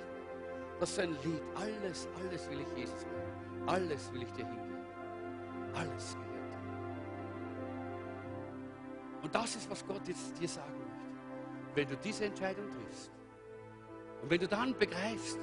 [0.80, 1.42] Das ist ein Lied.
[1.54, 3.68] Alles, alles will ich Jesus weihen.
[3.68, 4.76] Alles will ich dir hingeben.
[5.74, 6.68] Alles gehört dir.
[9.22, 10.94] Und das ist, was Gott jetzt dir sagen möchte.
[11.74, 13.10] Wenn du diese Entscheidung triffst
[14.22, 15.38] und wenn du dann begreifst,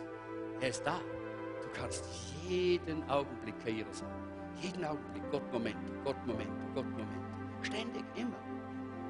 [0.62, 1.00] er ist da,
[1.62, 2.06] du kannst
[2.48, 4.14] jeden Augenblick Karriere sagen.
[4.62, 5.24] Jeden Augenblick.
[5.32, 7.10] Gott, Moment, Gott, Moment, Gott, Moment.
[7.64, 8.38] Ständig, immer.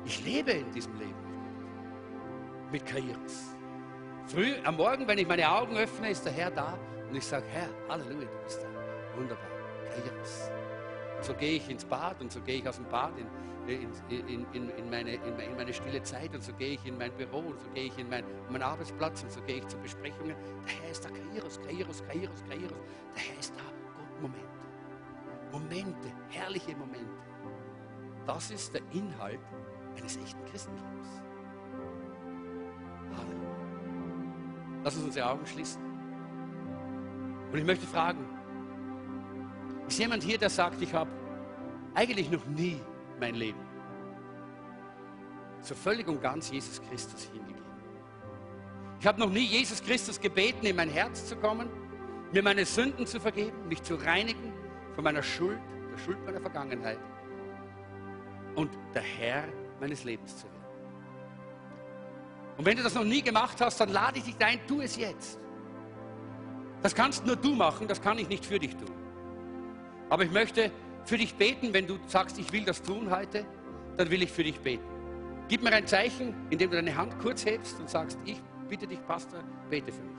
[0.05, 1.15] Ich lebe in diesem Leben
[2.71, 3.55] mit Karrieres.
[4.27, 6.77] Früh am Morgen, wenn ich meine Augen öffne, ist der Herr da
[7.09, 8.67] und ich sage, Herr, Halleluja, du bist da.
[9.17, 9.45] Wunderbar.
[9.89, 10.51] Karrieres.
[11.17, 13.11] Und so gehe ich ins Bad und so gehe ich aus dem Bad
[13.67, 17.11] in, in, in, in, meine, in, meine stille Zeit und so gehe ich in mein
[17.11, 20.35] Büro und so gehe ich in mein, meinen Arbeitsplatz und so gehe ich zu Besprechungen.
[20.65, 22.77] Der Herr ist da, Kairos, Kairos, Kairos, Kairos.
[23.15, 23.63] Der Herr ist da.
[23.97, 24.47] Gott, Momente.
[25.51, 27.11] Momente, herrliche Momente.
[28.25, 29.39] Das ist der Inhalt
[29.97, 31.21] eines echten Christentums.
[33.17, 33.50] Halleluja.
[34.83, 35.81] Lass uns unsere Augen schließen.
[37.51, 38.25] Und ich möchte fragen,
[39.87, 41.09] ist jemand hier, der sagt, ich habe
[41.93, 42.79] eigentlich noch nie
[43.19, 43.71] mein Leben
[45.61, 47.61] so völlig und ganz Jesus Christus hingegeben.
[48.99, 51.69] Ich habe noch nie Jesus Christus gebeten, in mein Herz zu kommen,
[52.31, 54.53] mir meine Sünden zu vergeben, mich zu reinigen
[54.95, 55.59] von meiner Schuld,
[55.91, 56.99] der Schuld meiner Vergangenheit
[58.55, 59.43] und der Herr
[59.79, 60.60] meines Lebens zu werden.
[62.57, 64.95] Und wenn du das noch nie gemacht hast, dann lade ich dich ein, tu es
[64.95, 65.39] jetzt.
[66.81, 68.91] Das kannst nur du machen, das kann ich nicht für dich tun.
[70.09, 70.71] Aber ich möchte
[71.05, 73.45] für dich beten, wenn du sagst, ich will das tun heute,
[73.97, 74.83] dann will ich für dich beten.
[75.47, 79.05] Gib mir ein Zeichen, indem du deine Hand kurz hebst und sagst, ich bitte dich,
[79.05, 80.17] Pastor, bete für mich.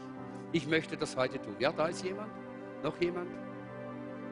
[0.53, 1.57] Ich möchte das heute tun.
[1.59, 2.31] Ja, da ist jemand,
[2.83, 3.31] noch jemand,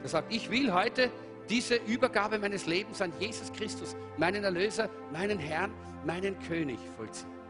[0.01, 1.11] der sagt, ich will heute
[1.49, 5.71] diese Übergabe meines Lebens an Jesus Christus, meinen Erlöser, meinen Herrn,
[6.05, 7.40] meinen König vollziehen.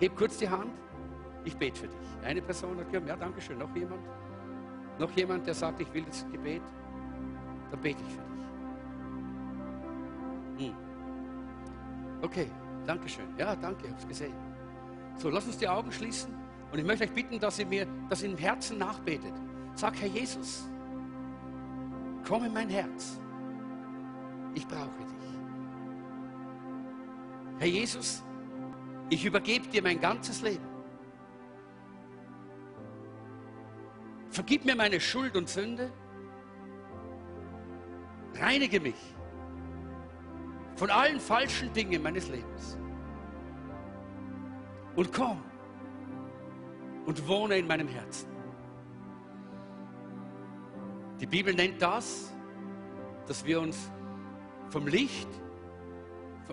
[0.00, 0.70] Heb kurz die Hand,
[1.44, 1.98] ich bete für dich.
[2.24, 3.58] Eine Person hat gesagt, ja, danke schön.
[3.58, 4.00] Noch jemand?
[4.98, 6.62] Noch jemand, der sagt, ich will das Gebet?
[7.70, 8.22] dann bete ich für
[10.56, 10.68] dich.
[10.68, 10.76] Hm.
[12.22, 12.50] Okay,
[12.86, 13.26] danke schön.
[13.36, 14.34] Ja, danke, ich habe es gesehen.
[15.16, 16.34] So, lass uns die Augen schließen
[16.72, 19.34] und ich möchte euch bitten, dass ihr mir das im Herzen nachbetet.
[19.74, 20.68] Sag, Herr Jesus,
[22.26, 23.20] komm in mein Herz.
[24.54, 25.18] Ich brauche dich.
[27.58, 28.22] Herr Jesus,
[29.10, 30.66] ich übergebe dir mein ganzes Leben.
[34.30, 35.90] Vergib mir meine Schuld und Sünde
[38.40, 38.94] Reinige mich
[40.76, 42.78] von allen falschen Dingen meines Lebens.
[44.94, 45.42] Und komm
[47.06, 48.28] und wohne in meinem Herzen.
[51.20, 52.32] Die Bibel nennt das,
[53.26, 53.90] dass wir uns
[54.68, 55.28] vom Licht,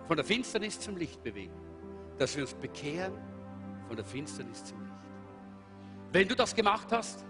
[0.07, 1.53] von der Finsternis zum Licht bewegen.
[2.17, 3.13] Dass wir uns bekehren
[3.87, 4.93] von der Finsternis zum Licht.
[6.11, 7.25] Wenn du das gemacht hast,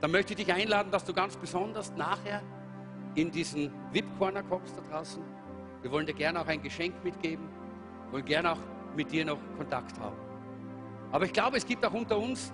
[0.00, 2.42] dann möchte ich dich einladen, dass du ganz besonders nachher
[3.14, 5.22] in diesen VIP-Corner kommst da draußen.
[5.82, 7.48] Wir wollen dir gerne auch ein Geschenk mitgeben,
[8.10, 8.58] wollen gerne auch
[8.96, 10.16] mit dir noch Kontakt haben.
[11.12, 12.52] Aber ich glaube, es gibt auch unter uns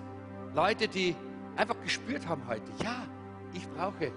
[0.53, 1.15] Leute, die
[1.55, 3.05] einfach gespürt haben heute, ja,
[3.53, 4.11] ich brauche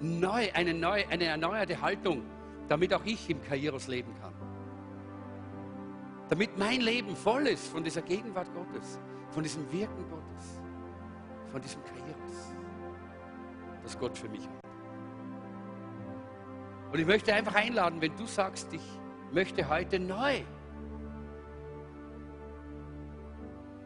[0.00, 2.22] neu, eine, neue, eine erneuerte Haltung,
[2.68, 4.32] damit auch ich im Kairos leben kann.
[6.28, 8.98] Damit mein Leben voll ist von dieser Gegenwart Gottes,
[9.30, 10.60] von diesem Wirken Gottes,
[11.50, 12.54] von diesem Kairos,
[13.82, 14.64] das Gott für mich hat.
[16.92, 19.00] Und ich möchte einfach einladen, wenn du sagst, ich
[19.32, 20.42] möchte heute neu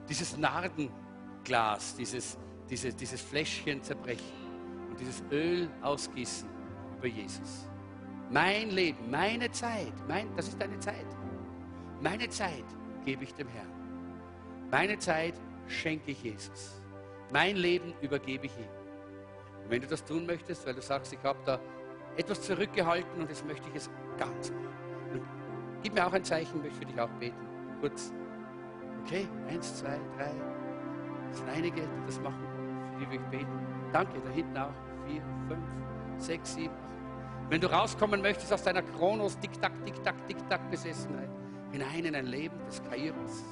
[0.09, 2.39] dieses Nardenglas, dieses,
[2.69, 4.33] dieses, dieses Fläschchen zerbrechen
[4.91, 6.49] und dieses Öl ausgießen
[6.99, 7.67] über Jesus.
[8.31, 11.07] Mein Leben, meine Zeit, mein, das ist deine Zeit.
[12.01, 12.65] Meine Zeit
[13.05, 13.73] gebe ich dem Herrn.
[14.71, 15.35] Meine Zeit
[15.67, 16.81] schenke ich Jesus.
[17.33, 18.69] Mein Leben übergebe ich ihm.
[19.65, 21.59] Und wenn du das tun möchtest, weil du sagst, ich habe da
[22.17, 24.69] etwas zurückgehalten und jetzt möchte ich es ganz machen.
[25.13, 25.23] Und
[25.83, 27.37] gib mir auch ein Zeichen, ich möchte für dich auch beten.
[27.81, 28.13] Kurz.
[29.05, 30.31] Okay, eins, zwei, drei.
[31.33, 32.47] Es sind einige, die das machen,
[32.95, 33.67] für die wir beten.
[33.93, 34.75] Danke, da hinten auch.
[35.07, 35.65] Vier, fünf,
[36.19, 36.75] sechs, sieben.
[37.49, 41.31] Wenn du rauskommen möchtest aus deiner Kronos, Tick-Tack, Tick-Tack, Tick-Tack Besessenheit,
[41.73, 43.45] hinein in ein Leben des Kairos,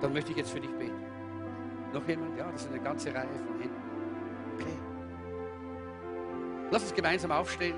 [0.00, 1.04] dann möchte ich jetzt für dich beten.
[1.92, 2.36] Noch jemand?
[2.38, 3.82] Ja, das ist eine ganze Reihe von Händen.
[4.54, 4.78] Okay.
[6.70, 7.76] Lass uns gemeinsam aufstehen.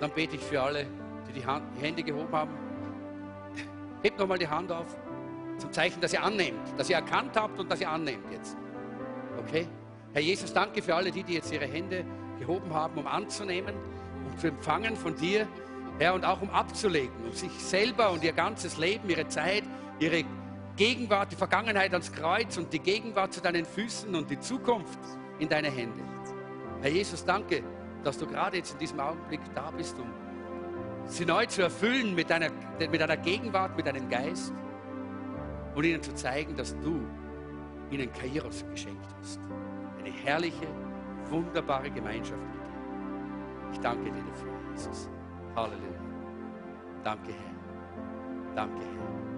[0.00, 0.86] Dann bete ich für alle,
[1.28, 2.50] die die, Hand, die Hände gehoben haben.
[4.02, 4.96] Hebt nochmal die Hand auf,
[5.58, 8.56] zum Zeichen, dass ihr annehmt, dass ihr erkannt habt und dass ihr annehmt jetzt.
[9.38, 9.66] Okay?
[10.12, 12.04] Herr Jesus, danke für alle die, die jetzt ihre Hände
[12.38, 13.74] gehoben haben, um anzunehmen,
[14.26, 15.46] um zu empfangen von dir,
[16.00, 19.64] Herr, und auch um abzulegen, um sich selber und ihr ganzes Leben, ihre Zeit,
[19.98, 20.24] ihre
[20.74, 24.98] Gegenwart, die Vergangenheit ans Kreuz und die Gegenwart zu deinen Füßen und die Zukunft
[25.38, 26.02] in deine Hände.
[26.80, 27.62] Herr Jesus, danke,
[28.02, 30.10] dass du gerade jetzt in diesem Augenblick da bist, um
[31.04, 32.48] sie neu zu erfüllen mit deiner,
[32.78, 34.54] mit deiner Gegenwart, mit deinem Geist
[35.74, 37.06] und ihnen zu zeigen, dass du
[37.90, 39.38] ihnen Kairos geschenkt hast.
[39.98, 40.66] Eine herrliche,
[41.28, 43.72] wunderbare Gemeinschaft mit dir.
[43.72, 45.10] Ich danke dir dafür, Jesus.
[45.62, 46.00] Halleluja.
[47.04, 48.54] Danke, Herr.
[48.54, 49.29] Danke, Herr.